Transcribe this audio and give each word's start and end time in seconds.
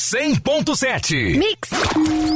100.7. 0.00 1.36
Mix. 1.36 1.68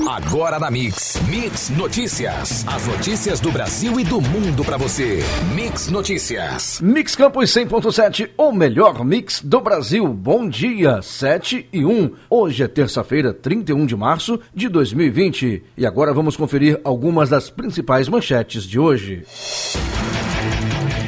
Agora 0.06 0.58
na 0.58 0.70
Mix. 0.70 1.18
Mix 1.26 1.70
Notícias. 1.70 2.62
As 2.68 2.86
notícias 2.86 3.40
do 3.40 3.50
Brasil 3.50 3.98
e 3.98 4.04
do 4.04 4.20
mundo 4.20 4.62
para 4.62 4.76
você. 4.76 5.20
Mix 5.54 5.88
Notícias. 5.88 6.82
Mix 6.82 7.16
Campos 7.16 7.50
100.7, 7.50 8.28
o 8.36 8.52
melhor 8.52 9.02
mix 9.02 9.40
do 9.40 9.62
Brasil. 9.62 10.06
Bom 10.08 10.46
dia, 10.46 11.00
7 11.00 11.66
e 11.72 11.86
1. 11.86 12.12
Hoje 12.28 12.62
é 12.62 12.68
terça-feira, 12.68 13.32
31 13.32 13.86
de 13.86 13.96
março 13.96 14.38
de 14.54 14.68
2020. 14.68 15.62
E 15.74 15.86
agora 15.86 16.12
vamos 16.12 16.36
conferir 16.36 16.78
algumas 16.84 17.30
das 17.30 17.48
principais 17.48 18.10
manchetes 18.10 18.64
de 18.64 18.78
hoje. 18.78 19.24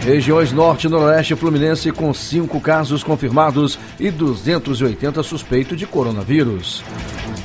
Regiões 0.07 0.53
Norte 0.53 0.87
e 0.87 0.89
Noroeste 0.89 1.35
Fluminense 1.35 1.91
com 1.91 2.15
cinco 2.15 2.61
casos 2.61 3.03
confirmados 3.03 3.77
e 3.99 4.09
280 4.09 5.21
suspeitos 5.25 5.77
de 5.77 5.85
coronavírus. 5.85 6.85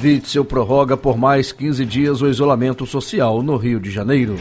Witzel 0.03 0.45
prorroga 0.45 0.95
por 0.95 1.17
mais 1.17 1.51
15 1.51 1.83
dias 1.83 2.21
o 2.21 2.29
isolamento 2.29 2.85
social 2.85 3.41
no 3.41 3.57
Rio 3.57 3.79
de 3.79 3.89
Janeiro. 3.89 4.35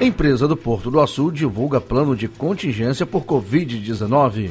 Empresa 0.00 0.48
do 0.48 0.56
Porto 0.56 0.90
do 0.90 0.98
Açu 0.98 1.30
divulga 1.30 1.80
plano 1.80 2.16
de 2.16 2.26
contingência 2.26 3.06
por 3.06 3.22
Covid-19. 3.22 4.50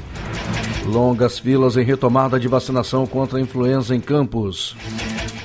Longas 0.86 1.38
filas 1.38 1.76
em 1.76 1.84
retomada 1.84 2.40
de 2.40 2.48
vacinação 2.48 3.06
contra 3.06 3.40
a 3.40 3.42
influenza 3.42 3.94
em 3.94 4.00
Campos. 4.00 4.78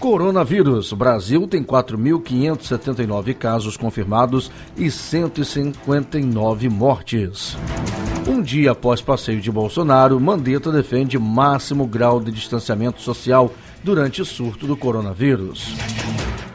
Coronavírus. 0.04 0.92
Brasil 0.92 1.48
tem 1.48 1.64
4.579 1.64 3.32
casos 3.32 3.74
confirmados 3.74 4.50
e 4.76 4.90
159 4.90 6.68
mortes. 6.68 7.56
Um 8.28 8.42
dia 8.42 8.72
após 8.72 9.00
passeio 9.00 9.40
de 9.40 9.50
Bolsonaro, 9.50 10.20
Mandetta 10.20 10.70
defende 10.70 11.18
máximo 11.18 11.86
grau 11.86 12.20
de 12.20 12.30
distanciamento 12.30 13.00
social 13.00 13.50
durante 13.82 14.20
o 14.20 14.26
surto 14.26 14.66
do 14.66 14.76
coronavírus. 14.76 15.74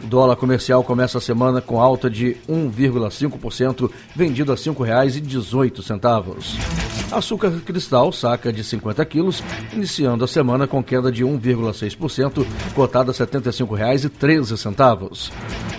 O 0.04 0.06
dólar 0.06 0.36
comercial 0.36 0.84
começa 0.84 1.18
a 1.18 1.22
semana 1.22 1.60
com 1.60 1.82
alta 1.82 2.08
de 2.08 2.38
1,5%, 2.48 3.90
vendido 4.16 4.52
a 4.52 4.56
R$ 4.56 4.62
5,18. 4.62 6.99
Açúcar 7.12 7.52
cristal, 7.66 8.12
saca 8.12 8.54
de 8.54 8.64
50 8.64 9.04
quilos, 9.06 9.44
iniciando 9.74 10.24
a 10.24 10.28
semana 10.28 10.68
com 10.68 10.84
queda 10.84 11.12
de 11.12 11.26
1,6%, 11.26 12.46
cotada 12.76 13.12
a 13.12 13.14
R$ 13.14 13.20
75,13. 13.26 15.32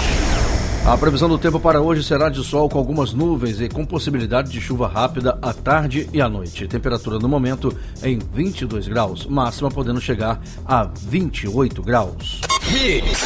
A 0.89 0.97
previsão 0.97 1.29
do 1.29 1.37
tempo 1.37 1.61
para 1.61 1.83
hoje 1.83 2.03
será 2.03 2.31
de 2.31 2.43
sol 2.43 2.67
com 2.67 2.79
algumas 2.79 3.13
nuvens 3.13 3.61
e 3.61 3.69
com 3.69 3.85
possibilidade 3.85 4.51
de 4.51 4.59
chuva 4.59 4.89
rápida 4.89 5.39
à 5.43 5.53
tarde 5.53 6.09
e 6.15 6.21
à 6.23 6.31
noite. 6.31 6.67
Temperatura 6.67 7.19
no 7.19 7.29
momento 7.29 7.77
em 8.03 8.19
22 8.19 8.89
graus, 8.89 9.27
máxima 9.27 9.69
podendo 9.69 10.01
chegar 10.01 10.41
a 10.65 10.85
28 10.85 11.83
graus. 11.83 12.41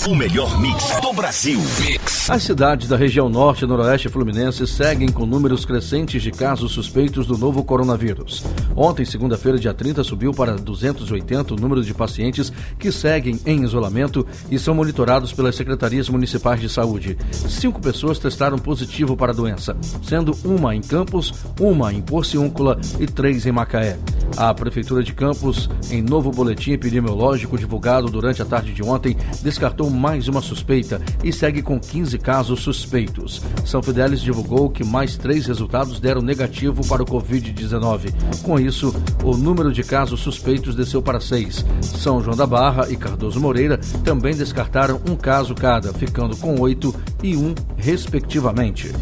O 0.09 0.15
melhor 0.15 0.61
mix 0.61 1.01
do 1.01 1.13
Brasil. 1.13 1.59
Mix. 1.81 2.31
As 2.31 2.45
cidades 2.45 2.87
da 2.87 2.97
região 2.97 3.29
norte 3.29 3.65
e 3.65 3.67
noroeste 3.67 4.09
fluminense 4.09 4.65
seguem 4.69 5.09
com 5.09 5.27
números 5.27 5.65
crescentes 5.65 6.23
de 6.23 6.31
casos 6.31 6.71
suspeitos 6.71 7.27
do 7.27 7.37
novo 7.37 7.65
coronavírus. 7.65 8.45
Ontem, 8.77 9.05
segunda-feira, 9.05 9.59
dia 9.59 9.75
30, 9.75 10.05
subiu 10.05 10.33
para 10.33 10.55
280 10.55 11.55
o 11.55 11.57
número 11.57 11.83
de 11.83 11.93
pacientes 11.93 12.53
que 12.79 12.93
seguem 12.93 13.41
em 13.45 13.65
isolamento 13.65 14.25
e 14.49 14.61
são 14.61 14.77
monitorados 14.77 15.33
pelas 15.33 15.57
secretarias 15.57 16.09
municipais 16.09 16.61
de 16.61 16.69
saúde. 16.69 17.19
Cinco 17.33 17.81
pessoas 17.81 18.21
testaram 18.21 18.59
positivo 18.59 19.17
para 19.17 19.33
a 19.33 19.35
doença, 19.35 19.77
sendo 20.05 20.39
uma 20.45 20.77
em 20.77 20.81
Campos, 20.81 21.35
uma 21.59 21.93
em 21.93 22.01
Porciúncula 22.01 22.81
e 23.01 23.07
três 23.09 23.45
em 23.45 23.51
Macaé. 23.51 23.99
A 24.37 24.55
Prefeitura 24.55 25.03
de 25.03 25.13
Campos, 25.13 25.69
em 25.91 26.01
novo 26.01 26.31
boletim 26.31 26.73
epidemiológico 26.73 27.59
divulgado 27.59 28.09
durante 28.09 28.41
a 28.41 28.45
tarde 28.47 28.73
de 28.73 28.83
ontem, 28.83 29.17
descartou 29.43 29.89
mais 29.91 30.29
uma 30.29 30.43
suspeita 30.43 31.01
e 31.23 31.33
segue 31.33 31.63
com 31.63 31.79
15 31.79 32.19
casos 32.19 32.61
suspeitos. 32.61 33.43
São 33.65 33.83
Fidélis 33.83 34.21
divulgou 34.21 34.71
que 34.71 34.85
mais 34.85 35.17
três 35.17 35.47
resultados 35.47 36.01
deram 36.01 36.21
negativo 36.21 36.87
para 36.87 37.03
o 37.03 37.07
Covid-19. 37.07 38.13
Com 38.43 38.59
isso, 38.59 38.95
o 39.25 39.37
número 39.37 39.73
de 39.73 39.83
casos 39.83 40.21
suspeitos 40.21 40.75
desceu 40.75 41.03
para 41.03 41.21
seis. 41.21 41.65
São 41.81 42.23
João 42.23 42.37
da 42.37 42.47
Barra 42.47 42.89
e 42.91 42.97
Cardoso 42.97 43.41
Moreira 43.41 43.79
também 44.05 44.35
descartaram 44.35 45.01
um 45.09 45.17
caso 45.17 45.55
cada, 45.55 45.93
ficando 45.93 46.37
com 46.37 46.61
oito 46.61 46.95
e 47.23 47.37
um, 47.37 47.55
respectivamente. 47.77 48.93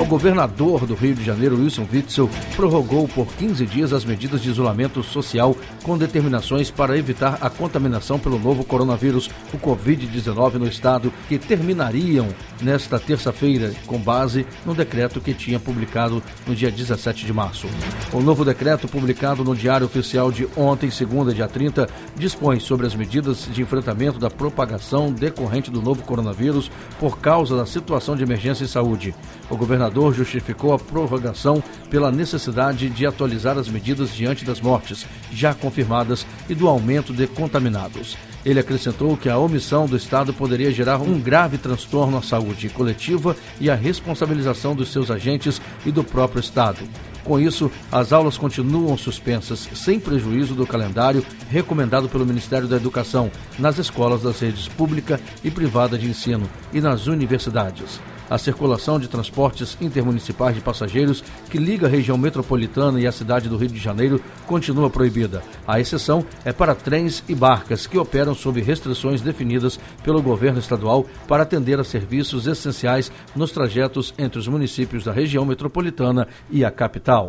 O 0.00 0.06
governador 0.06 0.86
do 0.86 0.94
Rio 0.94 1.14
de 1.14 1.22
Janeiro, 1.22 1.60
Wilson 1.60 1.86
Witzel, 1.92 2.28
prorrogou 2.56 3.06
por 3.06 3.26
15 3.26 3.66
dias 3.66 3.92
as 3.92 4.06
medidas 4.06 4.40
de 4.40 4.48
isolamento 4.48 5.02
social 5.02 5.54
com 5.82 5.98
determinações 5.98 6.70
para 6.70 6.96
evitar 6.96 7.38
a 7.42 7.50
contaminação 7.50 8.18
pelo 8.18 8.38
novo 8.38 8.64
coronavírus, 8.64 9.28
o 9.52 9.58
Covid-19, 9.58 10.54
no 10.54 10.66
estado, 10.66 11.12
que 11.28 11.38
terminariam 11.38 12.28
nesta 12.62 12.98
terça-feira, 12.98 13.70
com 13.86 13.98
base 13.98 14.46
no 14.64 14.74
decreto 14.74 15.20
que 15.20 15.34
tinha 15.34 15.60
publicado 15.60 16.22
no 16.46 16.54
dia 16.54 16.70
17 16.70 17.26
de 17.26 17.32
março. 17.32 17.66
O 18.14 18.20
novo 18.22 18.46
decreto, 18.46 18.88
publicado 18.88 19.44
no 19.44 19.54
Diário 19.54 19.86
Oficial 19.86 20.32
de 20.32 20.48
ontem, 20.56 20.90
segunda, 20.90 21.34
dia 21.34 21.46
30, 21.46 21.86
dispõe 22.16 22.60
sobre 22.60 22.86
as 22.86 22.94
medidas 22.94 23.46
de 23.52 23.60
enfrentamento 23.60 24.18
da 24.18 24.30
propagação 24.30 25.12
decorrente 25.12 25.70
do 25.70 25.82
novo 25.82 26.02
coronavírus 26.02 26.70
por 26.98 27.18
causa 27.18 27.56
da 27.56 27.66
situação 27.66 28.16
de 28.16 28.22
emergência 28.22 28.64
em 28.64 28.68
saúde. 28.68 29.14
O 29.50 29.56
governador 29.56 29.81
justificou 30.12 30.72
a 30.72 30.78
prorrogação 30.78 31.62
pela 31.90 32.12
necessidade 32.12 32.88
de 32.88 33.06
atualizar 33.06 33.58
as 33.58 33.68
medidas 33.68 34.14
diante 34.14 34.44
das 34.44 34.60
mortes 34.60 35.06
já 35.32 35.54
confirmadas 35.54 36.26
e 36.48 36.54
do 36.54 36.68
aumento 36.68 37.12
de 37.12 37.26
contaminados. 37.26 38.16
Ele 38.44 38.58
acrescentou 38.58 39.16
que 39.16 39.28
a 39.28 39.38
omissão 39.38 39.86
do 39.86 39.96
Estado 39.96 40.32
poderia 40.32 40.72
gerar 40.72 41.00
um 41.00 41.20
grave 41.20 41.58
transtorno 41.58 42.18
à 42.18 42.22
saúde 42.22 42.68
coletiva 42.68 43.36
e 43.60 43.70
à 43.70 43.74
responsabilização 43.74 44.74
dos 44.74 44.90
seus 44.90 45.10
agentes 45.10 45.60
e 45.86 45.92
do 45.92 46.02
próprio 46.02 46.40
Estado. 46.40 46.80
Com 47.24 47.38
isso, 47.38 47.70
as 47.90 48.12
aulas 48.12 48.36
continuam 48.36 48.98
suspensas, 48.98 49.68
sem 49.74 50.00
prejuízo 50.00 50.54
do 50.54 50.66
calendário 50.66 51.24
recomendado 51.48 52.08
pelo 52.08 52.26
Ministério 52.26 52.66
da 52.66 52.76
Educação, 52.76 53.30
nas 53.58 53.78
escolas 53.78 54.22
das 54.22 54.40
redes 54.40 54.66
pública 54.66 55.20
e 55.44 55.50
privada 55.50 55.96
de 55.96 56.08
ensino 56.08 56.50
e 56.72 56.80
nas 56.80 57.06
universidades 57.06 58.00
a 58.32 58.38
circulação 58.38 58.98
de 58.98 59.08
transportes 59.08 59.76
intermunicipais 59.78 60.54
de 60.54 60.62
passageiros 60.62 61.22
que 61.50 61.58
liga 61.58 61.86
a 61.86 61.90
região 61.90 62.16
metropolitana 62.16 62.98
e 62.98 63.06
a 63.06 63.12
cidade 63.12 63.46
do 63.46 63.58
Rio 63.58 63.68
de 63.68 63.78
Janeiro 63.78 64.22
continua 64.46 64.88
proibida. 64.88 65.42
A 65.66 65.78
exceção 65.78 66.24
é 66.42 66.50
para 66.50 66.74
trens 66.74 67.22
e 67.28 67.34
barcas 67.34 67.86
que 67.86 67.98
operam 67.98 68.34
sob 68.34 68.58
restrições 68.62 69.20
definidas 69.20 69.78
pelo 70.02 70.22
governo 70.22 70.58
estadual 70.58 71.04
para 71.28 71.42
atender 71.42 71.78
a 71.78 71.84
serviços 71.84 72.46
essenciais 72.46 73.12
nos 73.36 73.52
trajetos 73.52 74.14
entre 74.16 74.38
os 74.38 74.48
municípios 74.48 75.04
da 75.04 75.12
região 75.12 75.44
metropolitana 75.44 76.26
e 76.50 76.64
a 76.64 76.70
capital. 76.70 77.28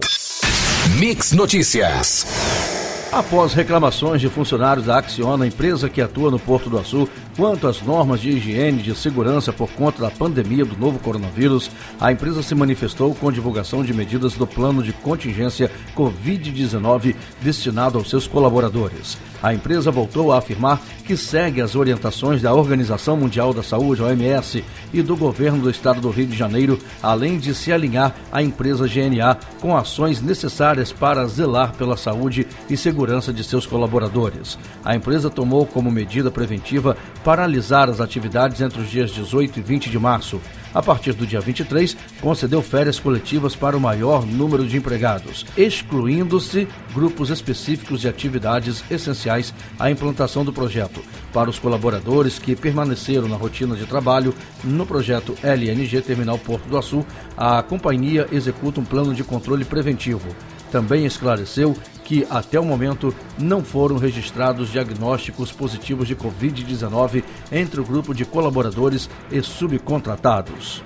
Mix 0.97 1.34
Notícias. 1.34 2.73
Após 3.13 3.53
reclamações 3.53 4.19
de 4.19 4.28
funcionários 4.28 4.88
da 4.88 4.97
Acciona, 4.97 5.46
empresa 5.46 5.88
que 5.88 6.01
atua 6.01 6.31
no 6.31 6.40
Porto 6.40 6.68
do 6.68 6.79
Açu, 6.79 7.07
quanto 7.38 7.68
às 7.68 7.79
normas 7.79 8.19
de 8.19 8.31
higiene 8.31 8.79
e 8.79 8.84
de 8.84 8.96
segurança 8.96 9.53
por 9.53 9.69
conta 9.69 10.01
da 10.01 10.09
pandemia 10.09 10.66
do 10.66 10.75
novo 10.75 10.97
coronavírus, 10.97 11.69
a 12.01 12.12
empresa 12.12 12.41
se 12.41 12.56
manifestou 12.56 13.13
com 13.13 13.31
divulgação 13.31 13.84
de 13.84 13.94
medidas 13.94 14.34
do 14.34 14.47
plano 14.47 14.81
de 14.81 14.91
contingência 14.94 15.69
Covid-19 15.96 17.16
destinado 17.40 18.00
aos 18.00 18.09
seus 18.09 18.25
colaboradores. 18.25 19.16
A 19.44 19.54
empresa 19.54 19.92
voltou 19.92 20.31
a 20.31 20.38
afirmar 20.38 20.81
que 21.06 21.18
segue 21.18 21.60
as 21.60 21.75
orientações 21.75 22.42
da 22.42 22.54
Organização 22.54 23.18
Mundial 23.18 23.54
da 23.54 23.62
Saúde, 23.62 24.01
OMS, 24.01 24.63
e 24.94 25.01
do 25.01 25.18
governo 25.18 25.63
do 25.63 25.69
estado 25.69 26.00
do 26.00 26.10
Rio 26.10 26.28
de 26.28 26.38
Janeiro, 26.38 26.80
além 27.01 27.38
de 27.38 27.54
se 27.54 27.69
alinhar 27.74 28.16
à 28.31 28.42
empresa 28.42 28.88
GNA 28.88 29.38
com 29.60 29.75
ações 29.75 30.22
necessárias 30.22 30.94
para 30.94 31.25
zelar 31.25 31.74
pela 31.74 31.98
saúde 31.98 32.48
e 32.69 32.78
segurança 32.78 33.34
de 33.34 33.44
seus 33.44 33.68
colaboradores. 33.68 34.57
A 34.86 34.95
empresa 34.95 35.30
tomou 35.30 35.66
como 35.66 35.92
medida 35.92 36.31
preventiva 36.31 36.95
paralisar 37.22 37.90
as 37.90 38.00
atividades 38.00 38.62
entre 38.62 38.80
os 38.81 38.90
dias 38.90 39.12
18 39.12 39.60
e 39.60 39.62
20 39.62 39.90
de 39.90 40.00
março. 40.00 40.40
A 40.74 40.81
partir 40.81 41.14
do 41.14 41.28
dia 41.28 41.40
23, 41.40 41.96
concedeu 42.20 42.62
férias 42.62 43.00
coletivas 43.00 43.56
para 43.56 43.78
o 43.78 43.80
maior 43.80 44.25
número 44.25 44.66
de 44.66 44.78
empregados, 44.78 45.46
excluindo-se 45.56 46.68
grupos 46.94 47.30
específicos 47.30 48.02
de 48.02 48.08
atividades 48.08 48.84
essenciais 48.90 49.54
à 49.78 49.92
implantação 49.92 50.44
do 50.44 50.52
projeto. 50.52 51.04
Para 51.31 51.50
os 51.50 51.60
colaboradores 51.60 52.40
que 52.40 52.56
permaneceram 52.56 53.28
na 53.28 53.36
rotina 53.36 53.75
de 53.75 53.86
trabalho 53.86 54.34
no 54.64 54.86
projeto 54.86 55.36
LNG 55.44 56.02
Terminal 56.02 56.40
Porto 56.40 56.68
do 56.68 56.78
Açu, 56.78 57.06
a 57.38 57.62
companhia 57.62 58.28
executa 58.31 58.80
um 58.80 58.86
plano 58.86 59.14
de 59.14 59.24
controle 59.24 59.66
preventivo. 59.66 60.28
Também 60.74 61.06
esclareceu 61.06 61.78
que 62.04 62.25
até 62.31 62.60
o 62.60 62.66
momento 62.66 63.14
não 63.38 63.64
foram 63.64 64.00
registrados 64.00 64.72
diagnósticos 64.72 65.52
positivos 65.52 66.08
de 66.08 66.16
Covid-19 66.16 67.24
entre 67.52 67.80
o 67.80 67.86
grupo 67.86 68.12
de 68.12 68.25
colaboradores 68.25 69.08
e 69.31 69.40
subcontratados. 69.44 70.81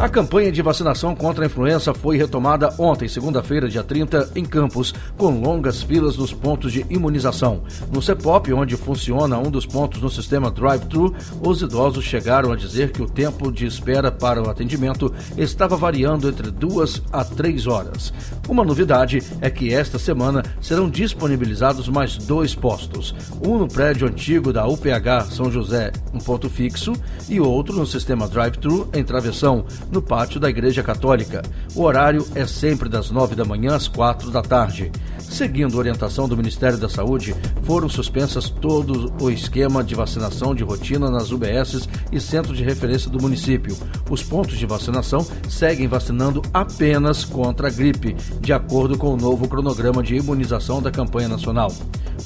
A 0.00 0.08
campanha 0.08 0.52
de 0.52 0.62
vacinação 0.62 1.12
contra 1.12 1.44
a 1.44 1.46
influenza 1.46 1.92
foi 1.92 2.16
retomada 2.16 2.72
ontem, 2.78 3.08
segunda-feira, 3.08 3.68
dia 3.68 3.82
30, 3.82 4.30
em 4.36 4.44
Campos, 4.44 4.94
com 5.16 5.40
longas 5.40 5.82
filas 5.82 6.16
nos 6.16 6.32
pontos 6.32 6.72
de 6.72 6.86
imunização. 6.88 7.64
No 7.92 8.00
CEPOP, 8.00 8.52
onde 8.52 8.76
funciona 8.76 9.36
um 9.38 9.50
dos 9.50 9.66
pontos 9.66 10.00
no 10.00 10.08
sistema 10.08 10.52
drive-thru, 10.52 11.12
os 11.44 11.62
idosos 11.62 12.04
chegaram 12.04 12.52
a 12.52 12.56
dizer 12.56 12.92
que 12.92 13.02
o 13.02 13.08
tempo 13.08 13.50
de 13.50 13.66
espera 13.66 14.12
para 14.12 14.40
o 14.40 14.48
atendimento 14.48 15.12
estava 15.36 15.76
variando 15.76 16.28
entre 16.28 16.52
duas 16.52 17.02
a 17.10 17.24
três 17.24 17.66
horas. 17.66 18.12
Uma 18.48 18.64
novidade 18.64 19.20
é 19.40 19.50
que 19.50 19.74
esta 19.74 19.98
semana 19.98 20.44
serão 20.60 20.88
disponibilizados 20.88 21.88
mais 21.88 22.16
dois 22.16 22.54
postos: 22.54 23.12
um 23.44 23.58
no 23.58 23.66
prédio 23.66 24.06
antigo 24.06 24.52
da 24.52 24.64
UPH 24.64 25.32
São 25.32 25.50
José, 25.50 25.90
um 26.14 26.18
ponto 26.18 26.48
fixo, 26.48 26.92
e 27.28 27.40
outro 27.40 27.74
no 27.74 27.84
sistema 27.84 28.28
drive-thru 28.28 28.88
em 28.94 29.02
Travessão 29.02 29.66
no 29.90 30.02
pátio 30.02 30.38
da 30.40 30.48
Igreja 30.48 30.82
Católica. 30.82 31.42
O 31.74 31.82
horário 31.82 32.26
é 32.34 32.46
sempre 32.46 32.88
das 32.88 33.10
nove 33.10 33.34
da 33.34 33.44
manhã 33.44 33.74
às 33.74 33.88
quatro 33.88 34.30
da 34.30 34.42
tarde. 34.42 34.90
Seguindo 35.28 35.76
a 35.76 35.78
orientação 35.78 36.26
do 36.26 36.36
Ministério 36.36 36.78
da 36.78 36.88
Saúde, 36.88 37.34
foram 37.62 37.88
suspensas 37.88 38.48
todo 38.48 39.12
o 39.20 39.30
esquema 39.30 39.84
de 39.84 39.94
vacinação 39.94 40.54
de 40.54 40.64
rotina 40.64 41.10
nas 41.10 41.30
UBSs 41.30 41.88
e 42.10 42.18
centros 42.18 42.56
de 42.56 42.64
referência 42.64 43.10
do 43.10 43.20
município. 43.20 43.76
Os 44.10 44.22
pontos 44.22 44.58
de 44.58 44.66
vacinação 44.66 45.24
seguem 45.48 45.86
vacinando 45.86 46.42
apenas 46.52 47.24
contra 47.24 47.68
a 47.68 47.70
gripe, 47.70 48.16
de 48.40 48.52
acordo 48.52 48.96
com 48.96 49.12
o 49.12 49.16
novo 49.16 49.46
cronograma 49.46 50.02
de 50.02 50.16
imunização 50.16 50.82
da 50.82 50.90
campanha 50.90 51.28
nacional. 51.28 51.72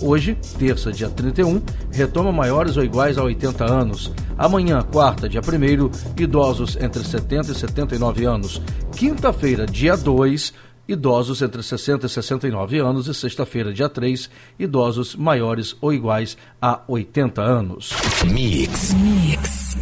Hoje, 0.01 0.39
terça, 0.59 0.91
dia 0.91 1.09
31, 1.09 1.61
retoma 1.91 2.33
maiores 2.33 2.77
ou 2.77 2.85
iguais 2.85 3.19
a 3.19 3.25
80 3.25 3.65
anos. 3.71 4.11
Amanhã, 4.39 4.83
quarta, 4.83 5.29
dia 5.29 5.41
1, 5.41 6.23
idosos 6.23 6.77
entre 6.81 7.05
70 7.05 7.53
e 7.53 7.55
79 7.55 8.25
anos. 8.25 8.63
Quinta-feira, 8.97 9.67
dia 9.67 9.97
2, 9.97 10.53
idosos 10.87 11.43
entre 11.43 11.63
60 11.63 12.07
e 12.07 12.09
69 12.09 12.79
anos 12.79 13.07
e 13.07 13.15
sexta-feira, 13.15 13.73
dia 13.73 13.89
3, 13.89 14.31
idosos 14.59 15.15
maiores 15.17 15.77
ou 15.81 15.93
iguais 15.93 16.37
a 16.61 16.81
80 16.87 17.43
anos. 17.43 17.93
Mix. 18.25 18.95
Mix. 18.95 19.77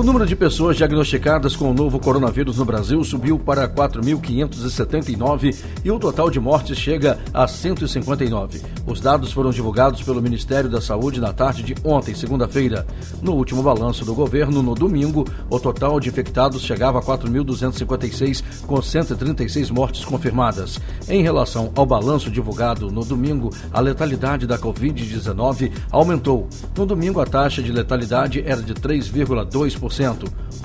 O 0.00 0.02
número 0.02 0.24
de 0.24 0.34
pessoas 0.34 0.78
diagnosticadas 0.78 1.54
com 1.54 1.70
o 1.70 1.74
novo 1.74 1.98
coronavírus 1.98 2.56
no 2.56 2.64
Brasil 2.64 3.04
subiu 3.04 3.38
para 3.38 3.68
4.579 3.68 5.54
e 5.84 5.90
o 5.90 5.98
total 5.98 6.30
de 6.30 6.40
mortes 6.40 6.78
chega 6.78 7.18
a 7.34 7.46
159. 7.46 8.62
Os 8.86 8.98
dados 8.98 9.30
foram 9.30 9.50
divulgados 9.50 10.02
pelo 10.02 10.22
Ministério 10.22 10.70
da 10.70 10.80
Saúde 10.80 11.20
na 11.20 11.34
tarde 11.34 11.62
de 11.62 11.74
ontem, 11.84 12.14
segunda-feira. 12.14 12.86
No 13.20 13.32
último 13.32 13.62
balanço 13.62 14.02
do 14.02 14.14
governo, 14.14 14.62
no 14.62 14.74
domingo, 14.74 15.26
o 15.50 15.60
total 15.60 16.00
de 16.00 16.08
infectados 16.08 16.62
chegava 16.62 16.98
a 16.98 17.02
4.256, 17.02 18.42
com 18.66 18.80
136 18.80 19.68
mortes 19.68 20.02
confirmadas. 20.02 20.80
Em 21.10 21.22
relação 21.22 21.72
ao 21.76 21.84
balanço 21.84 22.30
divulgado 22.30 22.90
no 22.90 23.04
domingo, 23.04 23.50
a 23.70 23.80
letalidade 23.80 24.46
da 24.46 24.58
Covid-19 24.58 25.70
aumentou. 25.90 26.48
No 26.74 26.86
domingo, 26.86 27.20
a 27.20 27.26
taxa 27.26 27.62
de 27.62 27.70
letalidade 27.70 28.42
era 28.46 28.62
de 28.62 28.72
3,2%. 28.72 29.89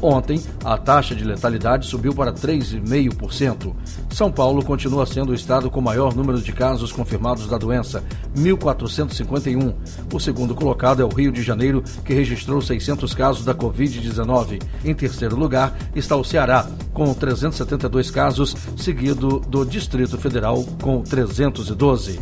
Ontem, 0.01 0.41
a 0.63 0.77
taxa 0.77 1.15
de 1.15 1.23
letalidade 1.23 1.87
subiu 1.87 2.13
para 2.13 2.33
3,5%. 2.33 3.73
São 4.09 4.31
Paulo 4.31 4.63
continua 4.63 5.05
sendo 5.05 5.31
o 5.31 5.35
estado 5.35 5.69
com 5.69 5.81
maior 5.81 6.13
número 6.13 6.41
de 6.41 6.51
casos 6.51 6.91
confirmados 6.91 7.47
da 7.47 7.57
doença, 7.57 8.03
1.451. 8.37 9.73
O 10.13 10.19
segundo 10.19 10.53
colocado 10.53 11.01
é 11.01 11.05
o 11.05 11.09
Rio 11.09 11.31
de 11.31 11.41
Janeiro, 11.41 11.83
que 12.03 12.13
registrou 12.13 12.61
600 12.61 13.13
casos 13.13 13.45
da 13.45 13.55
Covid-19. 13.55 14.61
Em 14.83 14.93
terceiro 14.93 15.35
lugar 15.35 15.75
está 15.95 16.15
o 16.15 16.23
Ceará, 16.23 16.67
com 16.93 17.13
372 17.13 18.11
casos, 18.11 18.55
seguido 18.77 19.39
do 19.47 19.65
Distrito 19.65 20.17
Federal, 20.17 20.63
com 20.81 21.01
312. 21.01 22.19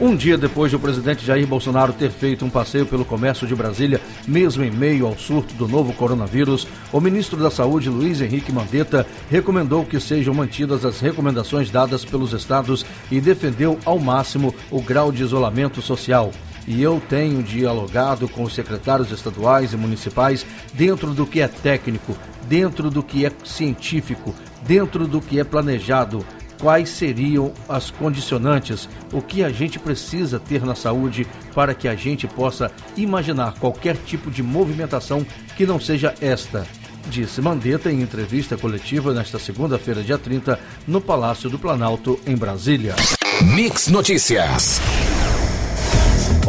Um 0.00 0.16
dia 0.16 0.38
depois 0.38 0.72
do 0.72 0.80
presidente 0.80 1.26
Jair 1.26 1.46
Bolsonaro 1.46 1.92
ter 1.92 2.10
feito 2.10 2.42
um 2.42 2.48
passeio 2.48 2.86
pelo 2.86 3.04
comércio 3.04 3.46
de 3.46 3.54
Brasília, 3.54 4.00
mesmo 4.26 4.64
em 4.64 4.70
meio 4.70 5.06
ao 5.06 5.18
surto 5.18 5.52
do 5.52 5.68
novo 5.68 5.92
coronavírus, 5.92 6.66
o 6.90 7.02
ministro 7.02 7.38
da 7.38 7.50
Saúde, 7.50 7.90
Luiz 7.90 8.22
Henrique 8.22 8.50
Mandetta, 8.50 9.06
recomendou 9.30 9.84
que 9.84 10.00
sejam 10.00 10.32
mantidas 10.32 10.86
as 10.86 11.00
recomendações 11.00 11.70
dadas 11.70 12.02
pelos 12.02 12.32
estados 12.32 12.86
e 13.10 13.20
defendeu 13.20 13.78
ao 13.84 13.98
máximo 13.98 14.54
o 14.70 14.80
grau 14.80 15.12
de 15.12 15.22
isolamento 15.22 15.82
social. 15.82 16.30
E 16.66 16.80
eu 16.80 17.02
tenho 17.06 17.42
dialogado 17.42 18.26
com 18.26 18.42
os 18.44 18.54
secretários 18.54 19.12
estaduais 19.12 19.74
e 19.74 19.76
municipais 19.76 20.46
dentro 20.72 21.12
do 21.12 21.26
que 21.26 21.42
é 21.42 21.48
técnico, 21.48 22.16
dentro 22.48 22.90
do 22.90 23.02
que 23.02 23.26
é 23.26 23.32
científico, 23.44 24.34
dentro 24.62 25.06
do 25.06 25.20
que 25.20 25.38
é 25.38 25.44
planejado, 25.44 26.24
quais 26.60 26.90
seriam 26.90 27.52
as 27.68 27.90
condicionantes, 27.90 28.88
o 29.12 29.20
que 29.20 29.42
a 29.42 29.50
gente 29.50 29.78
precisa 29.78 30.38
ter 30.38 30.64
na 30.64 30.74
saúde 30.74 31.26
para 31.54 31.74
que 31.74 31.88
a 31.88 31.94
gente 31.94 32.26
possa 32.26 32.70
imaginar 32.96 33.54
qualquer 33.58 33.96
tipo 33.96 34.30
de 34.30 34.42
movimentação 34.42 35.26
que 35.56 35.66
não 35.66 35.80
seja 35.80 36.14
esta. 36.20 36.66
Disse 37.08 37.40
Mandetta 37.40 37.90
em 37.90 38.02
entrevista 38.02 38.56
coletiva 38.56 39.12
nesta 39.12 39.38
segunda-feira, 39.38 40.02
dia 40.02 40.18
30, 40.18 40.60
no 40.86 41.00
Palácio 41.00 41.48
do 41.48 41.58
Planalto, 41.58 42.20
em 42.26 42.36
Brasília. 42.36 42.94
Mix 43.42 43.88
Notícias. 43.88 44.80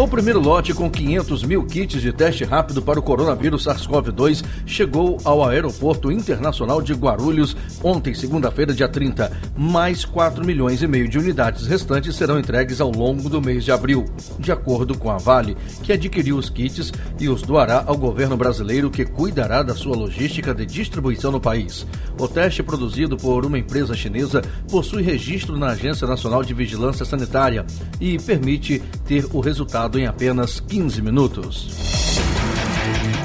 O 0.02 0.08
primeiro 0.08 0.40
lote 0.40 0.74
com 0.74 0.90
500 0.90 1.44
mil 1.44 1.64
kits 1.64 2.02
de 2.02 2.12
teste 2.12 2.44
rápido 2.44 2.82
para 2.82 3.00
o 3.00 3.04
coronavírus 3.04 3.66
SARS-CoV-2 3.66 4.44
chegou 4.66 5.20
ao 5.24 5.48
Aeroporto 5.48 6.12
Internacional 6.12 6.82
de 6.82 6.92
Guarulhos 6.96 7.56
ontem, 7.84 8.12
segunda-feira, 8.16 8.74
dia 8.74 8.90
30. 8.90 9.32
Mais 9.56 10.04
4 10.04 10.44
milhões 10.44 10.82
e 10.82 10.88
meio 10.88 11.08
de 11.08 11.20
unidades 11.20 11.68
restantes 11.68 12.16
serão 12.16 12.40
entregues 12.40 12.82
ao 12.82 12.90
longo 12.92 13.30
do 13.30 13.40
mês 13.40 13.64
de 13.64 13.72
abril, 13.72 14.06
de 14.40 14.52
acordo 14.52 14.98
com 14.98 15.12
a 15.12 15.20
Vale, 15.20 15.56
que 15.84 15.94
adquiriu 15.94 16.36
os 16.36 16.50
kits 16.50 16.92
e 17.20 17.30
os 17.30 17.44
doará 17.44 17.84
ao 17.86 17.96
governo 17.96 18.36
brasileiro, 18.36 18.90
que 18.90 19.06
cuidará 19.06 19.62
da 19.62 19.76
sua 19.76 19.96
logística 19.96 20.52
de 20.52 20.66
distribuição 20.66 21.32
no 21.32 21.40
país. 21.40 21.86
O 22.20 22.28
teste 22.28 22.64
produzido 22.64 23.16
por 23.18 23.46
uma 23.46 23.60
empresa 23.60 23.94
chinesa 23.94 24.42
possui 24.68 25.04
registro 25.04 25.60
na 25.60 25.68
Agência 25.68 26.08
Nacional 26.08 26.44
de 26.44 26.56
Vigilância 26.56 27.06
Sanitária 27.06 27.68
e 28.00 28.18
permite 28.18 28.82
ter 29.06 29.28
o 29.32 29.40
resultado 29.40 29.91
em 30.00 30.08
apenas 30.08 30.60
15 30.60 31.02
minutos. 31.02 32.01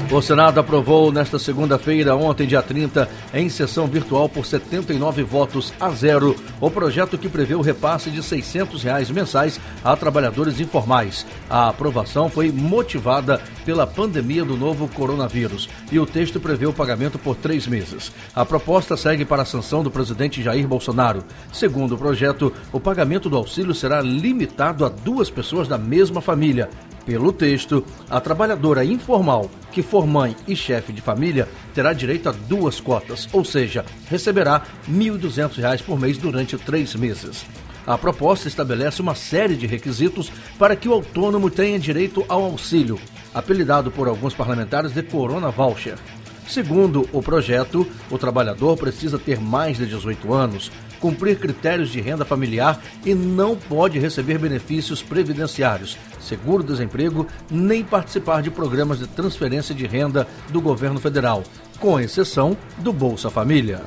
O 0.09 0.21
Senado 0.21 0.57
aprovou 0.57 1.11
nesta 1.11 1.37
segunda-feira, 1.37 2.15
ontem, 2.15 2.47
dia 2.47 2.61
30, 2.61 3.09
em 3.33 3.49
sessão 3.49 3.87
virtual 3.87 4.29
por 4.29 4.45
79 4.45 5.21
votos 5.21 5.73
a 5.77 5.89
zero, 5.89 6.33
o 6.61 6.71
projeto 6.71 7.17
que 7.17 7.27
prevê 7.27 7.55
o 7.55 7.61
repasse 7.61 8.09
de 8.09 8.23
600 8.23 8.83
reais 8.83 9.11
mensais 9.11 9.59
a 9.83 9.97
trabalhadores 9.97 10.61
informais. 10.61 11.25
A 11.49 11.67
aprovação 11.67 12.29
foi 12.29 12.53
motivada 12.53 13.41
pela 13.65 13.85
pandemia 13.85 14.45
do 14.45 14.55
novo 14.55 14.87
coronavírus 14.87 15.67
e 15.91 15.99
o 15.99 16.05
texto 16.05 16.39
prevê 16.39 16.65
o 16.65 16.73
pagamento 16.73 17.19
por 17.19 17.35
três 17.35 17.67
meses. 17.67 18.11
A 18.33 18.45
proposta 18.45 18.95
segue 18.95 19.25
para 19.25 19.41
a 19.41 19.45
sanção 19.45 19.83
do 19.83 19.91
presidente 19.91 20.41
Jair 20.41 20.67
Bolsonaro. 20.67 21.21
Segundo 21.51 21.95
o 21.95 21.97
projeto, 21.97 22.53
o 22.71 22.79
pagamento 22.79 23.29
do 23.29 23.35
auxílio 23.35 23.75
será 23.75 23.99
limitado 23.99 24.85
a 24.85 24.89
duas 24.89 25.29
pessoas 25.29 25.67
da 25.67 25.77
mesma 25.77 26.21
família 26.21 26.69
pelo 27.07 27.31
texto, 27.31 27.85
a 28.09 28.19
trabalhadora 28.19 28.83
informal 28.83 29.49
que 29.71 29.81
for 29.81 30.05
mãe 30.05 30.35
e 30.45 30.57
chefe 30.57 30.91
de 30.91 31.01
família 31.01 31.47
terá 31.73 31.93
direito 31.93 32.27
a 32.27 32.33
duas 32.33 32.81
cotas, 32.81 33.29
ou 33.31 33.45
seja, 33.45 33.85
receberá 34.09 34.57
R$ 34.85 34.93
1.200 34.93 35.83
por 35.83 35.97
mês 35.97 36.17
durante 36.17 36.57
três 36.57 36.93
meses. 36.95 37.45
A 37.85 37.97
proposta 37.97 38.49
estabelece 38.49 39.01
uma 39.01 39.15
série 39.15 39.55
de 39.55 39.65
requisitos 39.65 40.29
para 40.59 40.75
que 40.75 40.89
o 40.89 40.93
autônomo 40.93 41.49
tenha 41.49 41.79
direito 41.79 42.25
ao 42.27 42.43
auxílio, 42.43 42.99
apelidado 43.33 43.89
por 43.89 44.09
alguns 44.09 44.33
parlamentares 44.33 44.91
de 44.91 45.01
Corona 45.01 45.49
Voucher. 45.49 45.97
Segundo 46.45 47.07
o 47.13 47.23
projeto, 47.23 47.87
o 48.11 48.17
trabalhador 48.17 48.75
precisa 48.75 49.17
ter 49.17 49.39
mais 49.39 49.77
de 49.77 49.85
18 49.85 50.33
anos, 50.33 50.71
cumprir 50.99 51.39
critérios 51.39 51.89
de 51.89 52.01
renda 52.01 52.25
familiar 52.25 52.81
e 53.05 53.13
não 53.13 53.55
pode 53.55 53.99
receber 53.99 54.37
benefícios 54.37 55.01
previdenciários, 55.01 55.97
seguro-desemprego, 56.19 57.27
nem 57.49 57.83
participar 57.83 58.41
de 58.41 58.51
programas 58.51 58.99
de 58.99 59.07
transferência 59.07 59.73
de 59.73 59.85
renda 59.85 60.27
do 60.49 60.61
governo 60.61 60.99
federal, 60.99 61.43
com 61.79 61.99
exceção 61.99 62.57
do 62.79 62.91
Bolsa 62.91 63.29
Família. 63.29 63.81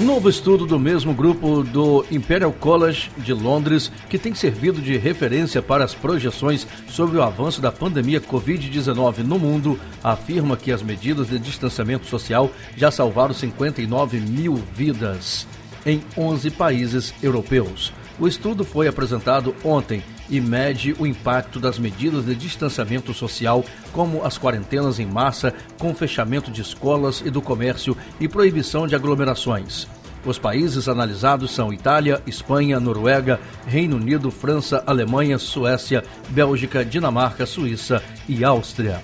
Novo 0.00 0.28
estudo 0.28 0.64
do 0.64 0.78
mesmo 0.78 1.12
grupo 1.12 1.64
do 1.64 2.06
Imperial 2.10 2.52
College 2.52 3.10
de 3.18 3.32
Londres, 3.32 3.90
que 4.08 4.16
tem 4.16 4.32
servido 4.32 4.80
de 4.80 4.96
referência 4.96 5.60
para 5.60 5.84
as 5.84 5.92
projeções 5.92 6.66
sobre 6.88 7.18
o 7.18 7.22
avanço 7.22 7.60
da 7.60 7.72
pandemia 7.72 8.20
Covid-19 8.20 9.18
no 9.18 9.38
mundo, 9.38 9.78
afirma 10.02 10.56
que 10.56 10.70
as 10.70 10.82
medidas 10.82 11.28
de 11.28 11.38
distanciamento 11.38 12.06
social 12.06 12.50
já 12.76 12.92
salvaram 12.92 13.34
59 13.34 14.20
mil 14.20 14.54
vidas 14.72 15.48
em 15.84 16.00
11 16.16 16.50
países 16.52 17.12
europeus. 17.20 17.92
O 18.20 18.28
estudo 18.28 18.64
foi 18.64 18.86
apresentado 18.86 19.54
ontem 19.64 20.02
e 20.30 20.40
mede 20.40 20.94
o 20.98 21.06
impacto 21.06 21.58
das 21.58 21.78
medidas 21.78 22.24
de 22.24 22.34
distanciamento 22.34 23.14
social, 23.14 23.64
como 23.92 24.24
as 24.24 24.38
quarentenas 24.38 24.98
em 24.98 25.06
massa, 25.06 25.54
com 25.78 25.94
fechamento 25.94 26.50
de 26.50 26.62
escolas 26.62 27.22
e 27.24 27.30
do 27.30 27.40
comércio 27.40 27.96
e 28.20 28.28
proibição 28.28 28.86
de 28.86 28.94
aglomerações. 28.94 29.86
Os 30.24 30.38
países 30.38 30.88
analisados 30.88 31.52
são 31.52 31.72
Itália, 31.72 32.20
Espanha, 32.26 32.80
Noruega, 32.80 33.40
Reino 33.66 33.96
Unido, 33.96 34.30
França, 34.30 34.82
Alemanha, 34.86 35.38
Suécia, 35.38 36.04
Bélgica, 36.28 36.84
Dinamarca, 36.84 37.46
Suíça 37.46 38.02
e 38.28 38.44
Áustria. 38.44 39.00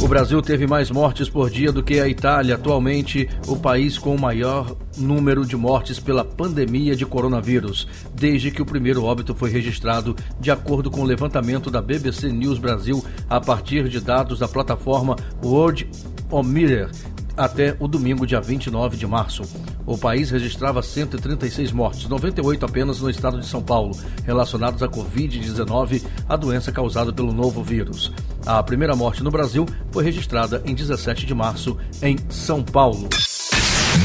O 0.00 0.06
Brasil 0.06 0.40
teve 0.40 0.64
mais 0.64 0.92
mortes 0.92 1.28
por 1.28 1.50
dia 1.50 1.72
do 1.72 1.82
que 1.82 1.98
a 1.98 2.08
Itália, 2.08 2.54
atualmente 2.54 3.28
o 3.48 3.56
país 3.56 3.98
com 3.98 4.14
o 4.14 4.20
maior 4.20 4.76
número 4.96 5.44
de 5.44 5.56
mortes 5.56 5.98
pela 5.98 6.24
pandemia 6.24 6.94
de 6.94 7.04
coronavírus, 7.04 7.88
desde 8.14 8.52
que 8.52 8.62
o 8.62 8.66
primeiro 8.66 9.02
óbito 9.02 9.34
foi 9.34 9.50
registrado, 9.50 10.14
de 10.38 10.52
acordo 10.52 10.88
com 10.88 11.00
o 11.00 11.04
levantamento 11.04 11.68
da 11.68 11.82
BBC 11.82 12.30
News 12.30 12.60
Brasil, 12.60 13.04
a 13.28 13.40
partir 13.40 13.88
de 13.88 13.98
dados 13.98 14.38
da 14.38 14.46
plataforma 14.46 15.16
World 15.42 15.90
Ometer, 16.30 16.88
até 17.36 17.76
o 17.80 17.88
domingo, 17.88 18.26
dia 18.26 18.40
29 18.40 18.96
de 18.96 19.06
março. 19.06 19.42
O 19.84 19.98
país 19.98 20.30
registrava 20.30 20.80
136 20.80 21.72
mortes, 21.72 22.08
98 22.08 22.64
apenas 22.64 23.00
no 23.00 23.10
estado 23.10 23.40
de 23.40 23.46
São 23.46 23.62
Paulo, 23.62 23.96
relacionados 24.24 24.82
à 24.82 24.88
Covid-19, 24.88 26.02
a 26.28 26.36
doença 26.36 26.70
causada 26.70 27.12
pelo 27.12 27.32
novo 27.32 27.62
vírus. 27.64 28.12
A 28.48 28.62
primeira 28.62 28.96
morte 28.96 29.22
no 29.22 29.30
Brasil 29.30 29.66
foi 29.92 30.02
registrada 30.02 30.62
em 30.64 30.74
17 30.74 31.26
de 31.26 31.34
março, 31.34 31.76
em 32.00 32.16
São 32.30 32.62
Paulo. 32.62 33.06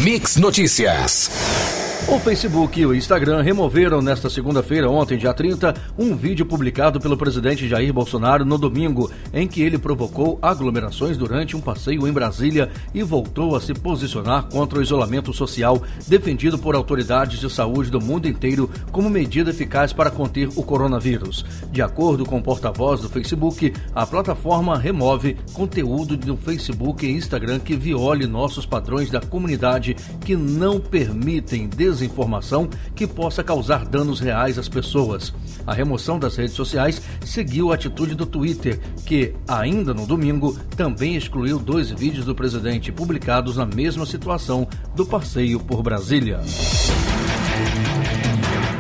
Mix 0.04 0.36
Notícias. 0.36 1.73
O 2.06 2.20
Facebook 2.20 2.80
e 2.80 2.86
o 2.86 2.94
Instagram 2.94 3.42
removeram 3.42 4.02
nesta 4.02 4.30
segunda-feira, 4.30 4.90
ontem, 4.90 5.18
dia 5.18 5.34
30, 5.34 5.74
um 5.98 6.16
vídeo 6.16 6.46
publicado 6.46 7.00
pelo 7.00 7.16
presidente 7.16 7.68
Jair 7.68 7.94
Bolsonaro 7.94 8.44
no 8.44 8.58
domingo, 8.58 9.10
em 9.34 9.48
que 9.48 9.62
ele 9.62 9.78
provocou 9.78 10.38
aglomerações 10.42 11.18
durante 11.18 11.56
um 11.56 11.62
passeio 11.62 12.06
em 12.06 12.12
Brasília 12.12 12.70
e 12.94 13.02
voltou 13.02 13.56
a 13.56 13.62
se 13.62 13.74
posicionar 13.74 14.44
contra 14.50 14.80
o 14.80 14.82
isolamento 14.82 15.34
social 15.34 15.82
defendido 16.06 16.60
por 16.60 16.76
autoridades 16.76 17.40
de 17.40 17.50
saúde 17.50 17.90
do 17.90 18.02
mundo 18.02 18.28
inteiro 18.28 18.70
como 18.92 19.10
medida 19.10 19.52
eficaz 19.52 19.94
para 19.94 20.12
conter 20.12 20.50
o 20.58 20.62
coronavírus. 20.62 21.46
De 21.72 21.82
acordo 21.82 22.26
com 22.26 22.38
o 22.38 22.44
porta-voz 22.44 23.00
do 23.00 23.10
Facebook, 23.10 23.74
a 23.96 24.06
plataforma 24.06 24.78
remove 24.78 25.38
conteúdo 25.54 26.18
do 26.18 26.36
Facebook 26.36 27.06
e 27.06 27.12
Instagram 27.12 27.60
que 27.60 27.78
viole 27.78 28.28
nossos 28.28 28.66
padrões 28.66 29.10
da 29.10 29.22
comunidade 29.22 29.96
que 30.26 30.36
não 30.36 30.82
permitem 30.82 31.70
desinformação 31.94 32.70
que 32.96 33.08
possa 33.08 33.44
causar 33.44 33.86
danos 33.86 34.20
reais 34.20 34.58
às 34.58 34.68
pessoas. 34.68 35.34
A 35.66 35.74
remoção 35.74 36.20
das 36.20 36.36
redes 36.36 36.56
sociais 36.56 37.02
seguiu 37.26 37.72
a 37.72 37.76
atitude 37.76 38.16
do 38.16 38.26
Twitter, 38.26 38.80
que, 39.06 39.34
ainda 39.48 39.94
no 39.94 40.06
domingo, 40.06 40.58
também 40.76 41.16
excluiu 41.16 41.58
dois 41.58 41.90
vídeos 41.90 42.26
do 42.26 42.36
presidente 42.36 42.92
publicados 42.92 43.56
na 43.58 43.66
mesma 43.66 44.06
situação 44.06 44.68
do 44.96 45.06
passeio 45.06 45.60
por 45.60 45.82
Brasília. 45.82 46.42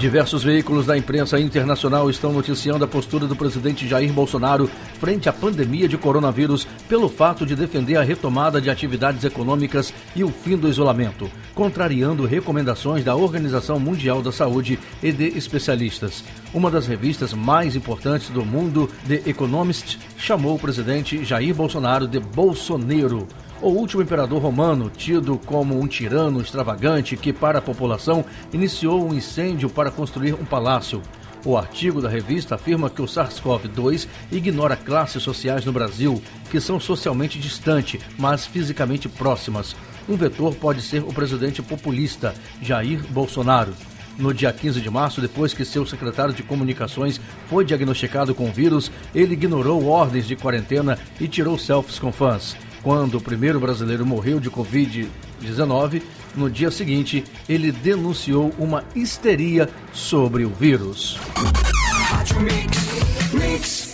Diversos 0.04 0.44
veículos 0.44 0.86
da 0.86 0.98
imprensa 0.98 1.40
internacional 1.40 2.10
estão 2.10 2.34
noticiando 2.34 2.84
a 2.84 2.88
postura 2.90 3.26
do 3.26 3.38
presidente 3.38 3.88
Jair 3.88 4.12
Bolsonaro 4.12 4.70
frente 5.00 5.30
à 5.30 5.34
pandemia 5.34 5.88
de 5.88 5.98
coronavírus 5.98 6.68
pelo 6.90 7.08
fato 7.08 7.46
de 7.46 7.56
defender 7.56 7.96
a 7.96 8.04
retomada 8.04 8.60
de 8.60 8.70
atividades 8.70 9.24
econômicas 9.24 9.94
e 10.14 10.22
o 10.22 10.28
fim 10.28 10.58
do 10.58 10.68
isolamento, 10.68 11.32
contrariando 11.56 12.26
recomendações 12.26 13.06
da 13.06 13.16
Organização 13.16 13.80
Mundial 13.80 14.22
da 14.22 14.34
Saúde 14.34 14.78
e 15.02 15.10
de 15.10 15.38
especialistas. 15.38 16.22
Uma 16.54 16.70
das 16.70 16.86
revistas 16.86 17.34
mais 17.34 17.74
importantes 17.74 18.30
do 18.30 18.44
mundo, 18.44 18.90
The 19.08 19.30
Economist, 19.30 19.98
chamou 20.18 20.56
o 20.56 20.60
presidente 20.60 21.24
Jair 21.24 21.56
Bolsonaro 21.56 22.10
de 22.10 22.20
Bolsonaro 22.20 23.26
o 23.63 23.70
último 23.70 24.01
imperador 24.01 24.41
romano, 24.41 24.89
tido 24.89 25.39
como 25.46 25.79
um 25.79 25.88
tirano 25.88 26.41
extravagante 26.41 27.15
que, 27.15 27.32
para 27.32 27.60
a 27.60 27.62
população, 27.62 28.25
iniciou 28.51 29.08
um 29.08 29.13
incêndio 29.13 29.70
para 29.70 29.89
construir 29.89 30.34
um 30.34 30.43
palácio. 30.43 31.01
O 31.46 31.58
artigo 31.58 32.01
da 32.01 32.10
revista 32.10 32.55
afirma 32.55 32.89
que 32.89 33.01
o 33.01 33.05
SARS-CoV-2 33.05 34.08
ignora 34.34 34.75
classes 34.75 35.24
sociais 35.24 35.63
no 35.63 35.72
Brasil, 35.72 36.22
que 36.51 36.60
são 36.60 36.77
socialmente 36.77 37.39
distantes, 37.39 38.01
mas 38.17 38.46
fisicamente 38.46 39.08
próximas. 39.08 39.75
Um 40.10 40.17
vetor 40.17 40.53
pode 40.55 40.82
ser 40.82 41.01
o 41.01 41.13
presidente 41.13 41.62
populista, 41.62 42.34
Jair 42.62 43.01
Bolsonaro. 43.12 43.74
No 44.17 44.34
dia 44.34 44.51
15 44.51 44.82
de 44.82 44.89
março, 44.89 45.22
depois 45.22 45.53
que 45.53 45.63
seu 45.63 45.86
secretário 45.86 46.34
de 46.34 46.43
comunicações 46.43 47.20
foi 47.48 47.63
diagnosticado 47.63 48.36
com 48.36 48.50
o 48.50 48.53
vírus, 48.53 48.91
ele 49.15 49.34
ignorou 49.34 49.88
ordens 49.88 50.27
de 50.27 50.36
quarentena 50.36 51.00
e 51.20 51.29
tirou 51.29 51.58
selfies 51.58 51.98
com 51.98 52.12
fãs. 52.12 52.55
Quando 52.84 53.16
o 53.18 53.22
primeiro 53.22 53.62
brasileiro 53.62 54.06
morreu 54.06 54.42
de 54.42 54.52
Covid-19, 54.52 56.02
no 56.36 56.50
dia 56.50 56.70
seguinte, 56.70 57.24
ele 57.48 57.72
denunciou 57.72 58.54
uma 58.60 58.84
histeria 58.94 59.70
sobre 59.94 60.44
o 60.44 60.50
vírus. 60.50 61.18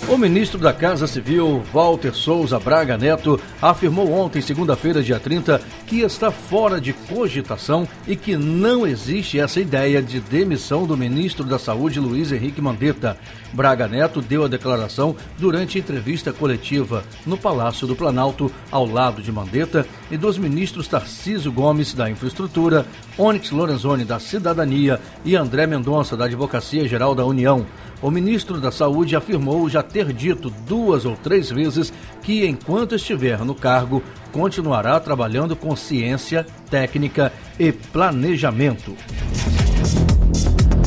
O 0.08 0.18
ministro 0.18 0.60
da 0.60 0.74
Casa 0.74 1.06
Civil, 1.06 1.63
Walter 1.72 2.15
Souza 2.15 2.60
Braga 2.60 2.98
Neto, 2.98 3.39
afirmou 3.62 4.12
ontem, 4.12 4.41
segunda-feira, 4.41 5.03
dia 5.03 5.20
30, 5.20 5.62
que 5.86 6.01
está 6.01 6.32
fora 6.32 6.82
de 6.82 6.94
cogitação 6.94 7.88
e 8.08 8.15
que 8.15 8.36
não 8.36 8.88
existe 8.88 9.39
essa 9.39 9.60
ideia 9.60 10.01
de 10.01 10.20
demissão 10.20 10.88
do 10.88 10.98
ministro 10.98 11.44
da 11.44 11.60
Saúde, 11.60 12.00
Luiz 12.00 12.32
Henrique 12.32 12.60
Mandetta. 12.60 13.18
Braga 13.53 13.88
Neto 13.88 14.20
deu 14.20 14.46
a 14.46 14.48
declaração 14.48 15.15
durante 15.38 15.77
entrevista 15.77 16.34
coletiva 16.34 17.03
no 17.24 17.38
Palácio 17.38 17.86
do 17.86 17.96
Planalto, 17.96 18.51
ao 18.72 18.88
lado 18.88 19.22
de 19.22 19.32
Mandetta 19.32 19.86
e 20.10 20.18
dos 20.18 20.39
ministros 20.39 20.88
Tarcísio 20.88 21.51
Gomes, 21.51 21.94
da 21.94 22.10
Infraestrutura, 22.10 22.86
Onyx 23.18 23.51
Lorenzoni, 23.51 24.06
da 24.06 24.20
Cidadania 24.20 25.00
e 25.24 25.36
André 25.36 25.68
Mendonça, 25.68 26.18
da 26.18 26.25
Advocacia 26.25 26.88
Geral 26.88 27.13
da 27.13 27.25
União. 27.25 27.65
O 28.01 28.10
ministro 28.10 28.62
da 28.62 28.72
Saúde 28.72 29.15
afirmou 29.18 29.38
já 29.69 29.81
ter 29.81 30.12
dito 30.13 30.50
duas 30.67 31.05
ou 31.05 31.15
três 31.15 31.50
vezes 31.50 31.93
que, 32.22 32.46
enquanto 32.46 32.96
estiver 32.96 33.39
no 33.46 33.55
cargo, 33.55 34.03
continuará 34.31 35.00
trabalhando 35.00 35.55
com 35.55 35.75
ciência, 35.75 36.46
técnica 36.69 37.31
e 37.58 37.72
planejamento. 37.72 38.96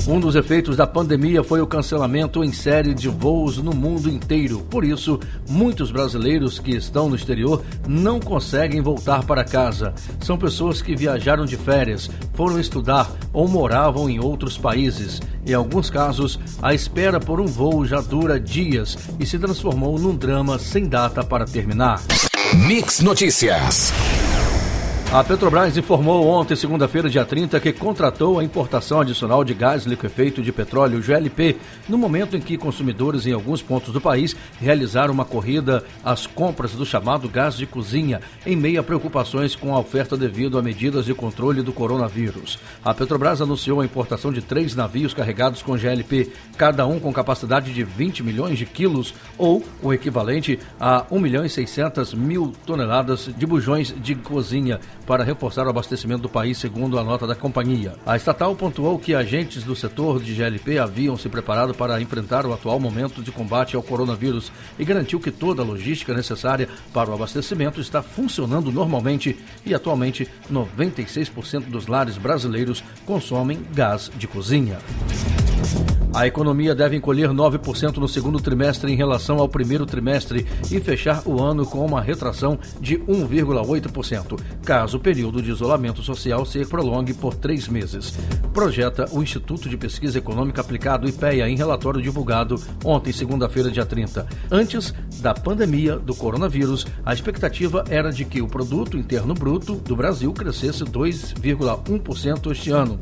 Um 0.06 0.18
dos 0.18 0.34
efeitos 0.34 0.76
da 0.76 0.84
pandemia 0.84 1.44
foi 1.44 1.60
o 1.60 1.66
cancelamento 1.66 2.42
em 2.42 2.52
série 2.52 2.92
de 2.92 3.08
voos 3.08 3.58
no 3.58 3.72
mundo 3.72 4.10
inteiro. 4.10 4.60
Por 4.68 4.84
isso, 4.84 5.20
muitos 5.48 5.92
brasileiros 5.92 6.58
que 6.58 6.72
estão 6.72 7.08
no 7.08 7.14
exterior 7.14 7.62
não 7.86 8.18
conseguem 8.18 8.80
voltar 8.80 9.24
para 9.24 9.44
casa. 9.44 9.94
São 10.20 10.36
pessoas 10.36 10.82
que 10.82 10.96
viajaram 10.96 11.44
de 11.44 11.56
férias, 11.56 12.10
foram 12.34 12.58
estudar 12.58 13.12
ou 13.32 13.46
moravam 13.46 14.10
em 14.10 14.18
outros 14.18 14.58
países. 14.58 15.20
Em 15.46 15.54
alguns 15.54 15.88
casos, 15.88 16.38
a 16.60 16.74
espera 16.74 17.20
por 17.20 17.40
um 17.40 17.46
voo 17.46 17.86
já 17.86 18.00
dura 18.00 18.40
dias 18.40 18.98
e 19.20 19.26
se 19.26 19.38
transformou 19.38 20.00
num 20.00 20.16
drama 20.16 20.58
sem 20.58 20.88
data 20.88 21.22
para 21.22 21.44
terminar. 21.44 22.02
Mix 22.66 23.00
Notícias. 23.00 23.92
A 25.12 25.22
Petrobras 25.22 25.76
informou 25.76 26.26
ontem, 26.26 26.56
segunda-feira, 26.56 27.10
dia 27.10 27.22
30, 27.22 27.60
que 27.60 27.70
contratou 27.70 28.38
a 28.38 28.44
importação 28.44 29.02
adicional 29.02 29.44
de 29.44 29.52
gás 29.52 29.84
liquefeito 29.84 30.40
de 30.40 30.50
petróleo 30.50 31.02
GLP, 31.02 31.58
no 31.86 31.98
momento 31.98 32.34
em 32.34 32.40
que 32.40 32.56
consumidores 32.56 33.26
em 33.26 33.32
alguns 33.34 33.60
pontos 33.60 33.92
do 33.92 34.00
país 34.00 34.34
realizaram 34.58 35.12
uma 35.12 35.26
corrida 35.26 35.84
às 36.02 36.26
compras 36.26 36.72
do 36.72 36.86
chamado 36.86 37.28
gás 37.28 37.58
de 37.58 37.66
cozinha, 37.66 38.22
em 38.46 38.56
meio 38.56 38.80
a 38.80 38.82
preocupações 38.82 39.54
com 39.54 39.76
a 39.76 39.78
oferta 39.78 40.16
devido 40.16 40.58
a 40.58 40.62
medidas 40.62 41.04
de 41.04 41.12
controle 41.12 41.60
do 41.60 41.74
coronavírus. 41.74 42.58
A 42.82 42.94
Petrobras 42.94 43.42
anunciou 43.42 43.82
a 43.82 43.84
importação 43.84 44.32
de 44.32 44.40
três 44.40 44.74
navios 44.74 45.12
carregados 45.12 45.60
com 45.60 45.76
GLP, 45.76 46.32
cada 46.56 46.86
um 46.86 46.98
com 46.98 47.12
capacidade 47.12 47.74
de 47.74 47.84
20 47.84 48.22
milhões 48.22 48.58
de 48.58 48.64
quilos, 48.64 49.12
ou 49.36 49.62
o 49.82 49.92
equivalente 49.92 50.58
a 50.80 51.04
1 51.10 51.20
milhão 51.20 51.44
e 51.44 51.50
600 51.50 52.14
mil 52.14 52.54
toneladas 52.64 53.28
de 53.36 53.44
bujões 53.44 53.94
de 53.94 54.14
cozinha 54.14 54.80
para 55.06 55.24
reforçar 55.24 55.66
o 55.66 55.70
abastecimento 55.70 56.22
do 56.22 56.28
país, 56.28 56.58
segundo 56.58 56.98
a 56.98 57.04
nota 57.04 57.26
da 57.26 57.34
companhia. 57.34 57.94
A 58.06 58.16
estatal 58.16 58.54
pontuou 58.54 58.98
que 58.98 59.14
agentes 59.14 59.64
do 59.64 59.74
setor 59.74 60.20
de 60.20 60.34
GLP 60.34 60.78
haviam 60.78 61.16
se 61.16 61.28
preparado 61.28 61.74
para 61.74 62.00
enfrentar 62.00 62.46
o 62.46 62.52
atual 62.52 62.78
momento 62.78 63.22
de 63.22 63.32
combate 63.32 63.76
ao 63.76 63.82
coronavírus 63.82 64.52
e 64.78 64.84
garantiu 64.84 65.20
que 65.20 65.30
toda 65.30 65.62
a 65.62 65.64
logística 65.64 66.14
necessária 66.14 66.68
para 66.92 67.10
o 67.10 67.14
abastecimento 67.14 67.80
está 67.80 68.02
funcionando 68.02 68.72
normalmente 68.72 69.38
e 69.64 69.74
atualmente 69.74 70.28
96% 70.50 71.66
dos 71.66 71.86
lares 71.86 72.18
brasileiros 72.18 72.82
consomem 73.06 73.60
gás 73.72 74.10
de 74.16 74.26
cozinha. 74.26 74.78
A 76.14 76.26
economia 76.26 76.74
deve 76.74 76.94
encolher 76.94 77.30
9% 77.30 77.96
no 77.96 78.06
segundo 78.06 78.38
trimestre 78.38 78.92
em 78.92 78.94
relação 78.94 79.38
ao 79.38 79.48
primeiro 79.48 79.86
trimestre 79.86 80.46
e 80.70 80.78
fechar 80.78 81.22
o 81.26 81.40
ano 81.42 81.64
com 81.64 81.84
uma 81.84 82.02
retração 82.02 82.58
de 82.78 82.98
1,8%, 82.98 84.38
caso 84.62 84.98
o 84.98 85.00
período 85.00 85.40
de 85.40 85.50
isolamento 85.50 86.02
social 86.02 86.44
se 86.44 86.66
prolongue 86.66 87.14
por 87.14 87.34
três 87.34 87.66
meses. 87.66 88.12
Projeta 88.52 89.08
o 89.10 89.22
Instituto 89.22 89.70
de 89.70 89.76
Pesquisa 89.78 90.18
Econômica 90.18 90.60
Aplicado, 90.60 91.08
IPEA, 91.08 91.48
em 91.48 91.56
relatório 91.56 92.02
divulgado 92.02 92.60
ontem, 92.84 93.10
segunda-feira, 93.10 93.70
dia 93.70 93.86
30. 93.86 94.26
Antes 94.50 94.92
da 95.22 95.32
pandemia 95.32 95.96
do 95.96 96.14
coronavírus, 96.14 96.86
a 97.06 97.14
expectativa 97.14 97.84
era 97.88 98.12
de 98.12 98.26
que 98.26 98.42
o 98.42 98.48
produto 98.48 98.98
interno 98.98 99.32
bruto 99.32 99.76
do 99.76 99.96
Brasil 99.96 100.30
crescesse 100.34 100.84
2,1% 100.84 102.52
este 102.52 102.70
ano. 102.70 103.00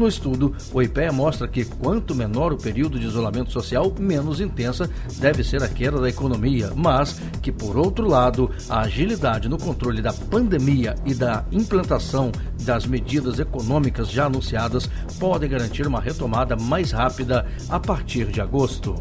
No 0.00 0.08
estudo, 0.08 0.56
o 0.72 0.80
IPEA 0.80 1.12
mostra 1.12 1.46
que 1.46 1.62
quanto 1.62 2.14
menor 2.14 2.54
o 2.54 2.56
período 2.56 2.98
de 2.98 3.04
isolamento 3.04 3.52
social, 3.52 3.94
menos 3.98 4.40
intensa 4.40 4.88
deve 5.18 5.44
ser 5.44 5.62
a 5.62 5.68
queda 5.68 6.00
da 6.00 6.08
economia, 6.08 6.72
mas 6.74 7.20
que, 7.42 7.52
por 7.52 7.76
outro 7.76 8.08
lado, 8.08 8.50
a 8.66 8.80
agilidade 8.80 9.46
no 9.46 9.58
controle 9.58 10.00
da 10.00 10.10
pandemia 10.10 10.94
e 11.04 11.12
da 11.12 11.44
implantação 11.52 12.32
das 12.62 12.86
medidas 12.86 13.38
econômicas 13.38 14.10
já 14.10 14.24
anunciadas 14.24 14.88
podem 15.18 15.50
garantir 15.50 15.86
uma 15.86 16.00
retomada 16.00 16.56
mais 16.56 16.92
rápida 16.92 17.46
a 17.68 17.78
partir 17.78 18.28
de 18.28 18.40
agosto. 18.40 18.94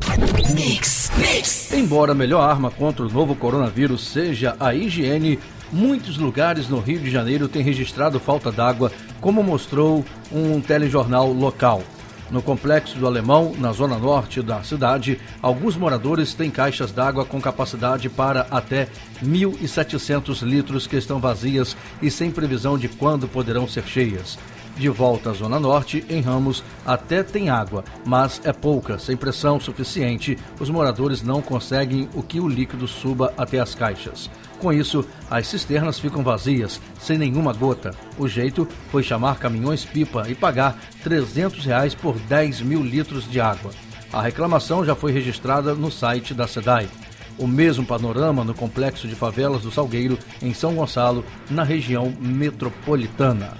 Mix, 0.54 1.10
mix. 1.16 1.72
Embora 1.72 2.12
a 2.12 2.16
melhor 2.16 2.42
arma 2.42 2.70
contra 2.70 3.06
o 3.06 3.10
novo 3.10 3.38
coronavírus 3.38 4.06
seja 4.06 4.54
a 4.60 4.76
higiene, 4.76 5.40
muitos 5.72 6.18
lugares 6.18 6.68
no 6.68 6.80
Rio 6.80 7.00
de 7.00 7.10
Janeiro 7.10 7.48
têm 7.48 7.62
registrado 7.62 8.20
falta 8.20 8.52
d'água, 8.52 8.92
como 9.22 9.44
mostrou 9.44 10.04
um 10.32 10.60
telejornal 10.62 11.32
local. 11.32 11.84
No 12.32 12.44
complexo 12.44 12.98
do 13.00 13.08
Alemão, 13.08 13.56
na 13.58 13.72
zona 13.72 13.98
norte 13.98 14.42
da 14.42 14.62
cidade, 14.62 15.20
alguns 15.42 15.76
moradores 15.76 16.34
têm 16.36 16.52
caixas 16.52 16.92
d'água 16.92 17.26
com 17.26 17.42
capacidade 17.42 18.08
para 18.08 18.46
até 18.52 18.88
1.700 19.24 20.44
litros 20.44 20.86
que 20.86 20.96
estão 20.96 21.20
vazias 21.20 21.76
e 22.02 22.12
sem 22.12 22.30
previsão 22.30 22.78
de 22.78 22.88
quando 22.88 23.28
poderão 23.28 23.68
ser 23.68 23.84
cheias. 23.86 24.38
De 24.78 24.88
volta 24.88 25.32
à 25.32 25.34
Zona 25.34 25.60
Norte, 25.60 26.06
em 26.08 26.22
Ramos, 26.22 26.64
até 26.86 27.24
tem 27.24 27.50
água, 27.50 27.84
mas 28.06 28.40
é 28.46 28.54
pouca, 28.54 28.98
sem 28.98 29.18
pressão 29.18 29.60
suficiente, 29.60 30.38
os 30.60 30.70
moradores 30.70 31.22
não 31.22 31.42
conseguem 31.42 32.08
o 32.14 32.24
que 32.24 32.40
o 32.40 32.48
líquido 32.48 32.88
suba 32.88 33.34
até 33.38 33.60
as 33.60 33.76
caixas. 33.76 34.30
Com 34.60 34.74
isso, 34.74 35.06
as 35.32 35.48
cisternas 35.48 36.00
ficam 36.00 36.22
vazias, 36.22 36.82
sem 37.00 37.18
nenhuma 37.18 37.54
gota. 37.54 37.92
O 38.18 38.28
jeito 38.28 38.68
foi 38.92 39.02
chamar 39.02 39.40
caminhões-pipa 39.40 40.30
e 40.30 40.36
pagar 40.36 40.78
300 41.02 41.64
reais 41.66 41.96
por 41.96 42.20
10 42.20 42.62
mil 42.62 42.84
litros 42.84 43.30
de 43.30 43.40
água. 43.40 43.72
A 44.12 44.22
reclamação 44.22 44.84
já 44.84 44.96
foi 44.96 45.14
registrada 45.14 45.74
no 45.74 45.90
site 45.90 46.34
da 46.34 46.46
SEDAI. 46.46 46.90
O 47.38 47.48
mesmo 47.48 47.86
panorama 47.86 48.44
no 48.44 48.54
complexo 48.54 49.08
de 49.08 49.16
favelas 49.16 49.62
do 49.62 49.72
Salgueiro, 49.72 50.20
em 50.42 50.54
São 50.54 50.76
Gonçalo, 50.76 51.24
na 51.50 51.64
região 51.64 52.14
metropolitana. 52.20 53.54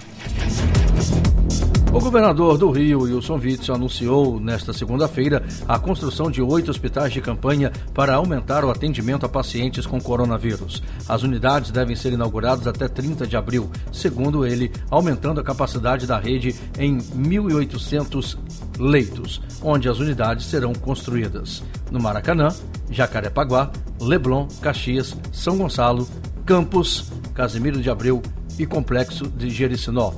O 1.92 1.98
governador 1.98 2.56
do 2.56 2.70
Rio, 2.70 3.02
Wilson 3.02 3.34
Witzel, 3.34 3.74
anunciou 3.74 4.38
nesta 4.38 4.72
segunda-feira 4.72 5.42
a 5.66 5.76
construção 5.76 6.30
de 6.30 6.40
oito 6.40 6.70
hospitais 6.70 7.12
de 7.12 7.20
campanha 7.20 7.72
para 7.92 8.14
aumentar 8.14 8.64
o 8.64 8.70
atendimento 8.70 9.26
a 9.26 9.28
pacientes 9.28 9.86
com 9.86 10.00
coronavírus. 10.00 10.84
As 11.08 11.24
unidades 11.24 11.72
devem 11.72 11.96
ser 11.96 12.12
inauguradas 12.12 12.68
até 12.68 12.86
30 12.86 13.26
de 13.26 13.36
abril, 13.36 13.68
segundo 13.92 14.46
ele, 14.46 14.70
aumentando 14.88 15.40
a 15.40 15.44
capacidade 15.44 16.06
da 16.06 16.16
rede 16.16 16.54
em 16.78 16.98
1.800 16.98 18.38
leitos, 18.78 19.42
onde 19.60 19.88
as 19.88 19.98
unidades 19.98 20.46
serão 20.46 20.72
construídas. 20.72 21.60
No 21.90 22.00
Maracanã, 22.00 22.54
Jacarepaguá, 22.88 23.68
Leblon, 24.00 24.46
Caxias, 24.62 25.16
São 25.32 25.58
Gonçalo, 25.58 26.08
Campos, 26.46 27.10
Casimiro 27.34 27.82
de 27.82 27.90
Abreu 27.90 28.22
e 28.56 28.64
Complexo 28.64 29.26
de 29.26 29.50
Jericinó. 29.50 30.12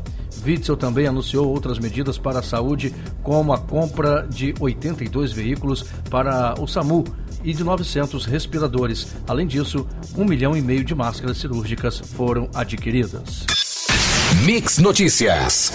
Witzel 0.44 0.76
também 0.76 1.06
anunciou 1.06 1.48
outras 1.48 1.78
medidas 1.78 2.18
para 2.18 2.40
a 2.40 2.42
saúde, 2.42 2.94
como 3.22 3.52
a 3.52 3.58
compra 3.58 4.26
de 4.28 4.54
82 4.58 5.32
veículos 5.32 5.84
para 6.10 6.54
o 6.60 6.66
SAMU 6.66 7.04
e 7.44 7.52
de 7.52 7.64
900 7.64 8.24
respiradores. 8.24 9.08
Além 9.26 9.46
disso, 9.46 9.86
um 10.16 10.24
milhão 10.24 10.56
e 10.56 10.62
meio 10.62 10.84
de 10.84 10.94
máscaras 10.94 11.38
cirúrgicas 11.38 11.98
foram 11.98 12.48
adquiridas. 12.54 13.46
Mix 14.44 14.78
Notícias. 14.78 15.72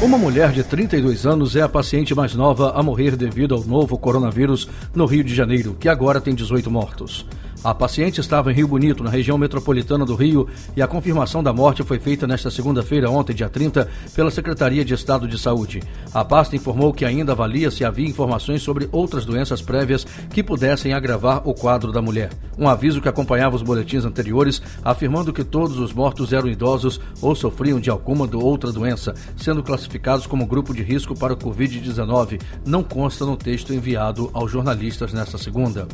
Uma 0.00 0.18
mulher 0.18 0.50
de 0.50 0.64
32 0.64 1.26
anos 1.26 1.54
é 1.54 1.62
a 1.62 1.68
paciente 1.68 2.14
mais 2.14 2.34
nova 2.34 2.72
a 2.72 2.82
morrer 2.82 3.16
devido 3.16 3.54
ao 3.54 3.62
novo 3.62 3.96
coronavírus 3.96 4.68
no 4.94 5.06
Rio 5.06 5.22
de 5.22 5.34
Janeiro, 5.34 5.76
que 5.78 5.88
agora 5.88 6.20
tem 6.20 6.34
18 6.34 6.70
mortos. 6.70 7.24
A 7.64 7.72
paciente 7.72 8.20
estava 8.20 8.50
em 8.50 8.56
Rio 8.56 8.66
Bonito, 8.66 9.04
na 9.04 9.10
região 9.10 9.38
metropolitana 9.38 10.04
do 10.04 10.16
Rio, 10.16 10.48
e 10.76 10.82
a 10.82 10.88
confirmação 10.88 11.44
da 11.44 11.52
morte 11.52 11.84
foi 11.84 12.00
feita 12.00 12.26
nesta 12.26 12.50
segunda-feira, 12.50 13.08
ontem, 13.08 13.36
dia 13.36 13.48
30, 13.48 13.88
pela 14.16 14.32
Secretaria 14.32 14.84
de 14.84 14.94
Estado 14.94 15.28
de 15.28 15.38
Saúde. 15.38 15.80
A 16.12 16.24
pasta 16.24 16.56
informou 16.56 16.92
que 16.92 17.04
ainda 17.04 17.30
avalia 17.30 17.70
se 17.70 17.84
havia 17.84 18.08
informações 18.08 18.62
sobre 18.62 18.88
outras 18.90 19.24
doenças 19.24 19.62
prévias 19.62 20.04
que 20.30 20.42
pudessem 20.42 20.92
agravar 20.92 21.48
o 21.48 21.54
quadro 21.54 21.92
da 21.92 22.02
mulher. 22.02 22.30
Um 22.58 22.68
aviso 22.68 23.00
que 23.00 23.08
acompanhava 23.08 23.54
os 23.54 23.62
boletins 23.62 24.04
anteriores, 24.04 24.60
afirmando 24.84 25.32
que 25.32 25.44
todos 25.44 25.78
os 25.78 25.92
mortos 25.92 26.32
eram 26.32 26.48
idosos 26.48 27.00
ou 27.20 27.32
sofriam 27.36 27.78
de 27.78 27.90
alguma 27.90 28.28
ou 28.32 28.42
outra 28.42 28.72
doença, 28.72 29.14
sendo 29.36 29.62
classificados 29.62 30.26
como 30.26 30.46
grupo 30.46 30.74
de 30.74 30.82
risco 30.82 31.14
para 31.14 31.34
o 31.34 31.36
Covid-19, 31.36 32.40
não 32.66 32.82
consta 32.82 33.24
no 33.24 33.36
texto 33.36 33.72
enviado 33.72 34.30
aos 34.32 34.50
jornalistas 34.50 35.12
nesta 35.12 35.38
segunda. 35.38 35.86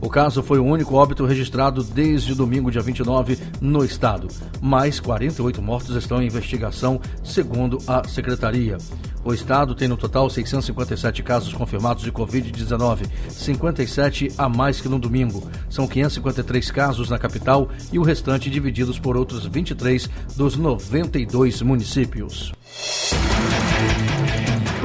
O 0.00 0.08
caso 0.08 0.40
foi 0.40 0.60
o 0.60 0.64
único 0.64 0.94
óbito 0.94 1.15
óbito 1.16 1.24
registrado 1.24 1.82
desde 1.82 2.34
domingo, 2.34 2.70
dia 2.70 2.82
29, 2.82 3.38
no 3.60 3.82
estado. 3.82 4.28
Mais 4.60 5.00
48 5.00 5.62
mortos 5.62 5.96
estão 5.96 6.22
em 6.22 6.26
investigação, 6.26 7.00
segundo 7.24 7.78
a 7.86 8.06
secretaria. 8.06 8.76
O 9.24 9.32
estado 9.32 9.74
tem 9.74 9.88
no 9.88 9.96
total 9.96 10.28
657 10.28 11.22
casos 11.22 11.54
confirmados 11.54 12.04
de 12.04 12.12
Covid-19, 12.12 13.06
57 13.30 14.32
a 14.36 14.48
mais 14.48 14.80
que 14.80 14.88
no 14.88 14.98
domingo. 14.98 15.42
São 15.70 15.86
553 15.86 16.70
casos 16.70 17.08
na 17.08 17.18
capital 17.18 17.70
e 17.90 17.98
o 17.98 18.02
restante 18.02 18.50
divididos 18.50 18.98
por 18.98 19.16
outros 19.16 19.46
23 19.46 20.08
dos 20.36 20.56
92 20.56 21.62
municípios. 21.62 22.52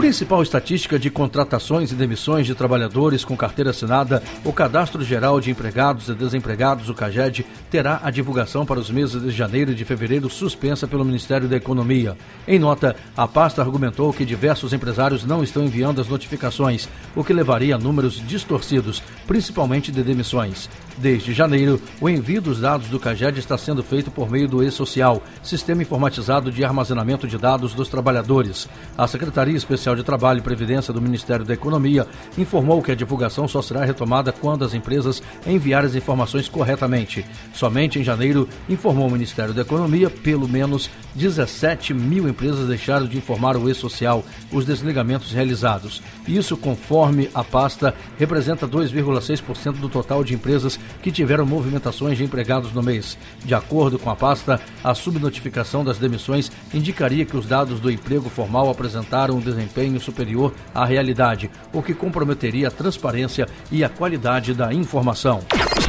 Principal 0.01 0.41
estatística 0.41 0.97
de 0.97 1.11
contratações 1.11 1.91
e 1.91 1.95
demissões 1.95 2.47
de 2.47 2.55
trabalhadores 2.55 3.23
com 3.23 3.37
carteira 3.37 3.69
assinada, 3.69 4.23
o 4.43 4.51
Cadastro 4.51 5.03
Geral 5.03 5.39
de 5.39 5.51
Empregados 5.51 6.09
e 6.09 6.15
Desempregados, 6.15 6.89
o 6.89 6.95
CAGED, 6.95 7.45
terá 7.69 8.01
a 8.03 8.09
divulgação 8.09 8.65
para 8.65 8.79
os 8.79 8.89
meses 8.89 9.21
de 9.21 9.29
janeiro 9.29 9.71
e 9.71 9.75
de 9.75 9.85
fevereiro 9.85 10.27
suspensa 10.27 10.87
pelo 10.87 11.05
Ministério 11.05 11.47
da 11.47 11.55
Economia. 11.55 12.17
Em 12.47 12.57
nota, 12.57 12.95
a 13.15 13.27
pasta 13.27 13.61
argumentou 13.61 14.11
que 14.11 14.25
diversos 14.25 14.73
empresários 14.73 15.23
não 15.23 15.43
estão 15.43 15.63
enviando 15.63 16.01
as 16.01 16.07
notificações, 16.07 16.89
o 17.15 17.23
que 17.23 17.31
levaria 17.31 17.75
a 17.75 17.77
números 17.77 18.19
distorcidos, 18.25 19.03
principalmente 19.27 19.91
de 19.91 20.01
demissões. 20.01 20.67
Desde 20.97 21.31
janeiro, 21.31 21.79
o 22.01 22.09
envio 22.09 22.41
dos 22.41 22.59
dados 22.59 22.87
do 22.87 22.99
CAGED 22.99 23.39
está 23.39 23.57
sendo 23.57 23.83
feito 23.83 24.09
por 24.09 24.29
meio 24.29 24.47
do 24.47 24.63
e-Social, 24.63 25.21
Sistema 25.43 25.83
Informatizado 25.83 26.51
de 26.51 26.65
Armazenamento 26.65 27.27
de 27.27 27.37
Dados 27.37 27.73
dos 27.73 27.87
Trabalhadores. 27.87 28.67
A 28.97 29.07
Secretaria 29.07 29.55
Especial 29.55 29.90
De 29.95 30.03
Trabalho 30.03 30.39
e 30.39 30.41
Previdência 30.41 30.93
do 30.93 31.01
Ministério 31.01 31.45
da 31.45 31.53
Economia 31.53 32.07
informou 32.37 32.81
que 32.81 32.91
a 32.91 32.95
divulgação 32.95 33.47
só 33.47 33.61
será 33.61 33.83
retomada 33.83 34.31
quando 34.31 34.63
as 34.63 34.73
empresas 34.73 35.21
enviarem 35.45 35.87
as 35.87 35.95
informações 35.95 36.47
corretamente. 36.47 37.25
Somente 37.53 37.99
em 37.99 38.03
janeiro, 38.03 38.47
informou 38.69 39.07
o 39.07 39.11
Ministério 39.11 39.53
da 39.53 39.61
Economia, 39.61 40.09
pelo 40.09 40.47
menos 40.47 40.89
17 41.15 41.93
mil 41.93 42.27
empresas 42.27 42.67
deixaram 42.67 43.05
de 43.05 43.17
informar 43.17 43.57
o 43.57 43.69
E-Social 43.69 44.23
os 44.51 44.65
desligamentos 44.65 45.31
realizados. 45.31 46.01
Isso, 46.27 46.55
conforme 46.55 47.29
a 47.33 47.43
pasta, 47.43 47.93
representa 48.17 48.67
2,6% 48.67 49.73
do 49.73 49.89
total 49.89 50.23
de 50.23 50.33
empresas 50.33 50.79
que 51.01 51.11
tiveram 51.11 51.45
movimentações 51.45 52.17
de 52.17 52.23
empregados 52.23 52.71
no 52.71 52.81
mês. 52.81 53.17
De 53.43 53.53
acordo 53.53 53.99
com 53.99 54.09
a 54.09 54.15
pasta, 54.15 54.59
a 54.83 54.93
subnotificação 54.93 55.83
das 55.83 55.97
demissões 55.97 56.51
indicaria 56.73 57.25
que 57.25 57.37
os 57.37 57.45
dados 57.45 57.79
do 57.79 57.91
emprego 57.91 58.29
formal 58.29 58.69
apresentaram 58.69 59.35
um 59.35 59.41
desempenho 59.41 59.80
superior 59.99 60.53
à 60.73 60.85
realidade, 60.85 61.49
o 61.73 61.81
que 61.81 61.93
comprometeria 61.93 62.67
a 62.67 62.71
transparência 62.71 63.47
e 63.71 63.83
a 63.83 63.89
qualidade 63.89 64.53
da 64.53 64.73
informação. 64.73 65.41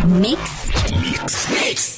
Mix 0.05 0.72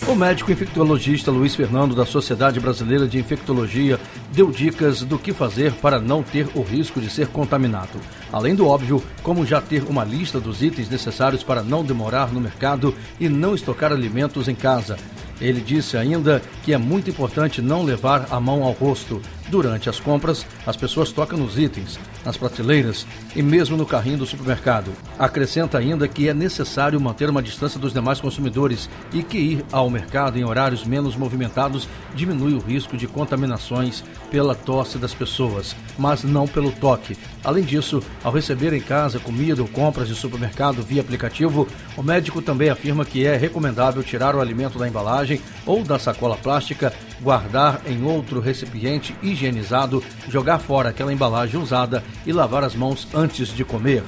O 0.06 0.14
médico 0.14 0.52
infectologista 0.52 1.30
Luiz 1.30 1.54
Fernando, 1.54 1.94
da 1.94 2.04
Sociedade 2.04 2.60
Brasileira 2.60 3.08
de 3.08 3.18
Infectologia, 3.18 3.98
deu 4.32 4.50
dicas 4.50 5.02
do 5.02 5.18
que 5.18 5.32
fazer 5.32 5.72
para 5.72 5.98
não 5.98 6.22
ter 6.22 6.48
o 6.54 6.62
risco 6.62 7.00
de 7.00 7.10
ser 7.10 7.28
contaminado. 7.28 7.98
Além 8.32 8.54
do 8.54 8.66
óbvio, 8.66 9.02
como 9.22 9.46
já 9.46 9.60
ter 9.60 9.84
uma 9.84 10.04
lista 10.04 10.38
dos 10.38 10.62
itens 10.62 10.88
necessários 10.88 11.42
para 11.42 11.62
não 11.62 11.84
demorar 11.84 12.32
no 12.32 12.40
mercado 12.40 12.94
e 13.18 13.28
não 13.28 13.54
estocar 13.54 13.92
alimentos 13.92 14.48
em 14.48 14.54
casa. 14.54 14.96
Ele 15.40 15.60
disse 15.60 15.96
ainda 15.96 16.42
que 16.62 16.72
é 16.72 16.78
muito 16.78 17.10
importante 17.10 17.60
não 17.60 17.82
levar 17.82 18.26
a 18.30 18.38
mão 18.38 18.62
ao 18.62 18.72
rosto. 18.72 19.20
Durante 19.54 19.88
as 19.88 20.00
compras, 20.00 20.44
as 20.66 20.76
pessoas 20.76 21.12
tocam 21.12 21.38
nos 21.38 21.56
itens, 21.56 21.96
nas 22.24 22.36
prateleiras 22.36 23.06
e 23.36 23.40
mesmo 23.40 23.76
no 23.76 23.86
carrinho 23.86 24.18
do 24.18 24.26
supermercado. 24.26 24.90
Acrescenta 25.16 25.78
ainda 25.78 26.08
que 26.08 26.28
é 26.28 26.34
necessário 26.34 27.00
manter 27.00 27.30
uma 27.30 27.40
distância 27.40 27.78
dos 27.78 27.92
demais 27.92 28.20
consumidores 28.20 28.90
e 29.12 29.22
que 29.22 29.38
ir 29.38 29.64
ao 29.70 29.88
mercado 29.88 30.36
em 30.36 30.44
horários 30.44 30.84
menos 30.84 31.14
movimentados 31.14 31.88
diminui 32.16 32.54
o 32.54 32.58
risco 32.58 32.96
de 32.96 33.06
contaminações 33.06 34.02
pela 34.28 34.56
tosse 34.56 34.98
das 34.98 35.14
pessoas, 35.14 35.76
mas 35.96 36.24
não 36.24 36.48
pelo 36.48 36.72
toque. 36.72 37.16
Além 37.44 37.62
disso, 37.62 38.02
ao 38.24 38.32
receber 38.32 38.72
em 38.72 38.80
casa 38.80 39.20
comida 39.20 39.62
ou 39.62 39.68
compras 39.68 40.08
de 40.08 40.16
supermercado 40.16 40.82
via 40.82 41.00
aplicativo, 41.00 41.68
o 41.96 42.02
médico 42.02 42.42
também 42.42 42.70
afirma 42.70 43.04
que 43.04 43.24
é 43.24 43.36
recomendável 43.36 44.02
tirar 44.02 44.34
o 44.34 44.40
alimento 44.40 44.80
da 44.80 44.88
embalagem 44.88 45.40
ou 45.64 45.84
da 45.84 45.96
sacola 45.96 46.36
plástica, 46.36 46.92
guardar 47.20 47.82
em 47.86 48.02
outro 48.02 48.40
recipiente 48.40 49.14
higienizado, 49.44 50.02
jogar 50.28 50.58
fora 50.58 50.90
aquela 50.90 51.12
embalagem 51.12 51.60
usada 51.60 52.02
e 52.26 52.32
lavar 52.32 52.64
as 52.64 52.74
mãos 52.74 53.06
antes 53.14 53.48
de 53.48 53.64
comer. 53.64 54.02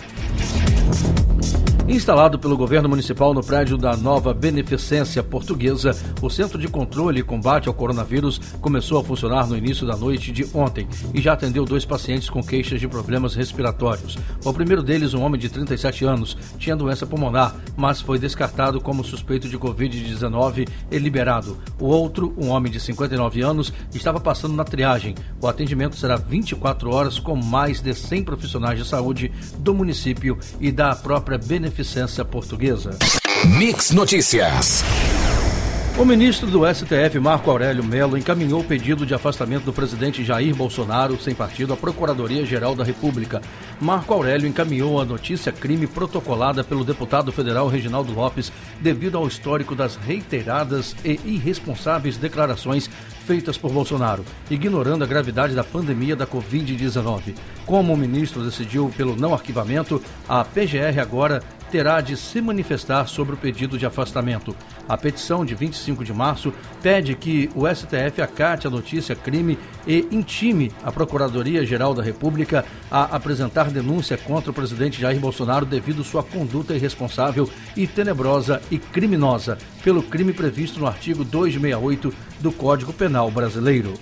Instalado 1.88 2.36
pelo 2.36 2.56
governo 2.56 2.88
municipal 2.88 3.32
no 3.32 3.44
prédio 3.44 3.76
da 3.76 3.96
nova 3.96 4.34
Beneficência 4.34 5.22
Portuguesa, 5.22 5.92
o 6.20 6.28
Centro 6.28 6.58
de 6.58 6.66
Controle 6.66 7.20
e 7.20 7.22
Combate 7.22 7.68
ao 7.68 7.74
Coronavírus 7.74 8.40
começou 8.60 8.98
a 8.98 9.04
funcionar 9.04 9.46
no 9.46 9.56
início 9.56 9.86
da 9.86 9.96
noite 9.96 10.32
de 10.32 10.44
ontem 10.52 10.88
e 11.14 11.20
já 11.20 11.34
atendeu 11.34 11.64
dois 11.64 11.84
pacientes 11.84 12.28
com 12.28 12.42
queixas 12.42 12.80
de 12.80 12.88
problemas 12.88 13.36
respiratórios. 13.36 14.18
O 14.44 14.52
primeiro 14.52 14.82
deles, 14.82 15.14
um 15.14 15.22
homem 15.22 15.40
de 15.40 15.48
37 15.48 16.04
anos, 16.04 16.36
tinha 16.58 16.74
doença 16.74 17.06
pulmonar, 17.06 17.54
mas 17.76 18.00
foi 18.00 18.18
descartado 18.18 18.80
como 18.80 19.04
suspeito 19.04 19.48
de 19.48 19.56
Covid-19 19.56 20.68
e 20.90 20.98
liberado. 20.98 21.56
O 21.78 21.86
outro, 21.86 22.34
um 22.36 22.48
homem 22.48 22.70
de 22.70 22.80
59 22.80 23.42
anos, 23.42 23.72
estava 23.94 24.18
passando 24.18 24.56
na 24.56 24.64
triagem. 24.64 25.14
O 25.40 25.46
atendimento 25.46 25.94
será 25.94 26.16
24 26.16 26.90
horas 26.90 27.20
com 27.20 27.36
mais 27.36 27.80
de 27.80 27.94
100 27.94 28.24
profissionais 28.24 28.76
de 28.76 28.84
saúde 28.84 29.30
do 29.58 29.72
município 29.72 30.36
e 30.60 30.72
da 30.72 30.92
própria 30.96 31.38
Beneficência 31.38 31.75
Beneficência 31.76 32.24
Portuguesa. 32.24 32.96
Mix 33.44 33.90
Notícias. 33.90 34.82
O 35.98 36.04
ministro 36.04 36.46
do 36.50 36.62
STF, 36.66 37.18
Marco 37.18 37.50
Aurélio 37.50 37.84
Melo, 37.84 38.16
encaminhou 38.16 38.60
o 38.60 38.64
pedido 38.64 39.04
de 39.04 39.14
afastamento 39.14 39.64
do 39.64 39.72
presidente 39.72 40.24
Jair 40.24 40.54
Bolsonaro, 40.54 41.18
sem 41.20 41.34
partido, 41.34 41.74
à 41.74 41.76
Procuradoria-Geral 41.76 42.74
da 42.74 42.84
República. 42.84 43.42
Marco 43.80 44.12
Aurélio 44.14 44.46
encaminhou 44.48 45.00
a 45.00 45.04
notícia 45.04 45.52
crime 45.52 45.86
protocolada 45.86 46.64
pelo 46.64 46.84
deputado 46.84 47.30
federal 47.30 47.68
Reginaldo 47.68 48.12
Lopes 48.12 48.52
devido 48.80 49.18
ao 49.18 49.26
histórico 49.26 49.74
das 49.74 49.96
reiteradas 49.96 50.94
e 51.04 51.18
irresponsáveis 51.24 52.16
declarações 52.16 52.90
feitas 53.26 53.58
por 53.58 53.72
Bolsonaro, 53.72 54.24
ignorando 54.50 55.02
a 55.02 55.06
gravidade 55.06 55.54
da 55.54 55.64
pandemia 55.64 56.14
da 56.14 56.26
Covid-19. 56.26 57.34
Como 57.64 57.92
o 57.92 57.96
ministro 57.96 58.44
decidiu 58.44 58.92
pelo 58.96 59.16
não 59.16 59.34
arquivamento, 59.34 60.00
a 60.28 60.44
PGR 60.44 61.00
agora 61.00 61.42
terá 61.70 62.00
de 62.00 62.16
se 62.16 62.40
manifestar 62.40 63.06
sobre 63.06 63.34
o 63.34 63.38
pedido 63.38 63.78
de 63.78 63.86
afastamento. 63.86 64.54
A 64.88 64.96
petição 64.96 65.44
de 65.44 65.54
25 65.54 66.04
de 66.04 66.12
março 66.12 66.52
pede 66.82 67.14
que 67.14 67.50
o 67.54 67.66
STF 67.66 68.22
acate 68.22 68.66
a 68.66 68.70
notícia 68.70 69.14
crime 69.16 69.58
e 69.86 70.06
intime 70.10 70.72
a 70.84 70.92
Procuradoria-Geral 70.92 71.94
da 71.94 72.02
República 72.02 72.64
a 72.90 73.16
apresentar 73.16 73.70
denúncia 73.70 74.16
contra 74.16 74.50
o 74.50 74.54
presidente 74.54 75.00
Jair 75.00 75.18
Bolsonaro 75.18 75.66
devido 75.66 76.04
sua 76.04 76.22
conduta 76.22 76.74
irresponsável 76.74 77.48
e 77.76 77.86
tenebrosa 77.86 78.60
e 78.70 78.78
criminosa 78.78 79.58
pelo 79.82 80.02
crime 80.02 80.32
previsto 80.32 80.80
no 80.80 80.86
artigo 80.86 81.24
268 81.24 82.14
do 82.40 82.52
Código 82.52 82.92
Penal 82.92 83.30
Brasileiro. 83.30 83.94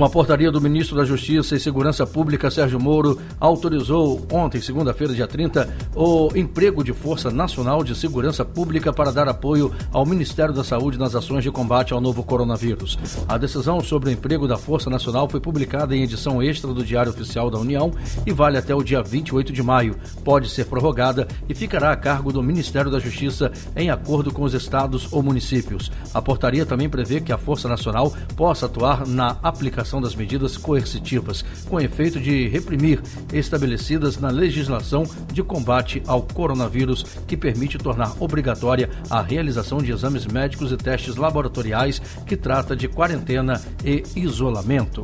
Uma 0.00 0.08
portaria 0.08 0.50
do 0.50 0.62
ministro 0.62 0.96
da 0.96 1.04
Justiça 1.04 1.54
e 1.54 1.60
Segurança 1.60 2.06
Pública, 2.06 2.50
Sérgio 2.50 2.80
Moro, 2.80 3.20
autorizou 3.38 4.26
ontem, 4.32 4.58
segunda-feira, 4.58 5.12
dia 5.12 5.26
30, 5.26 5.68
o 5.94 6.30
emprego 6.34 6.82
de 6.82 6.94
Força 6.94 7.30
Nacional 7.30 7.84
de 7.84 7.94
Segurança 7.94 8.42
Pública 8.42 8.94
para 8.94 9.12
dar 9.12 9.28
apoio 9.28 9.70
ao 9.92 10.06
Ministério 10.06 10.54
da 10.54 10.64
Saúde 10.64 10.98
nas 10.98 11.14
ações 11.14 11.44
de 11.44 11.50
combate 11.50 11.92
ao 11.92 12.00
novo 12.00 12.22
coronavírus. 12.22 12.98
A 13.28 13.36
decisão 13.36 13.82
sobre 13.82 14.08
o 14.08 14.12
emprego 14.12 14.48
da 14.48 14.56
Força 14.56 14.88
Nacional 14.88 15.28
foi 15.28 15.38
publicada 15.38 15.94
em 15.94 16.02
edição 16.02 16.42
extra 16.42 16.72
do 16.72 16.82
Diário 16.82 17.12
Oficial 17.12 17.50
da 17.50 17.58
União 17.58 17.92
e 18.24 18.32
vale 18.32 18.56
até 18.56 18.74
o 18.74 18.82
dia 18.82 19.02
28 19.02 19.52
de 19.52 19.62
maio. 19.62 19.96
Pode 20.24 20.48
ser 20.48 20.64
prorrogada 20.64 21.28
e 21.46 21.54
ficará 21.54 21.92
a 21.92 21.96
cargo 21.96 22.32
do 22.32 22.42
Ministério 22.42 22.90
da 22.90 22.98
Justiça 22.98 23.52
em 23.76 23.90
acordo 23.90 24.32
com 24.32 24.44
os 24.44 24.54
estados 24.54 25.12
ou 25.12 25.22
municípios. 25.22 25.92
A 26.14 26.22
portaria 26.22 26.64
também 26.64 26.88
prevê 26.88 27.20
que 27.20 27.34
a 27.34 27.36
Força 27.36 27.68
Nacional 27.68 28.10
possa 28.34 28.64
atuar 28.64 29.06
na 29.06 29.36
aplicação 29.42 29.89
aplicação 29.90 30.00
das 30.00 30.14
medidas 30.14 30.56
coercitivas, 30.56 31.44
com 31.68 31.80
efeito 31.80 32.20
de 32.20 32.46
reprimir, 32.48 33.02
estabelecidas 33.32 34.18
na 34.18 34.30
legislação 34.30 35.04
de 35.32 35.42
combate 35.42 36.02
ao 36.06 36.22
coronavírus, 36.22 37.04
que 37.26 37.36
permite 37.36 37.76
tornar 37.76 38.14
obrigatória 38.20 38.88
a 39.10 39.20
realização 39.20 39.78
de 39.78 39.90
exames 39.90 40.26
médicos 40.26 40.70
e 40.70 40.76
testes 40.76 41.16
laboratoriais, 41.16 42.00
que 42.26 42.36
trata 42.36 42.76
de 42.76 42.86
quarentena 42.86 43.60
e 43.84 44.04
isolamento. 44.14 45.02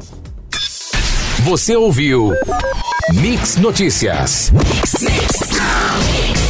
Você 1.40 1.76
ouviu 1.76 2.32
Mix 3.12 3.56
Notícias. 3.56 4.50
Mix, 4.52 5.02
mix. 5.02 6.45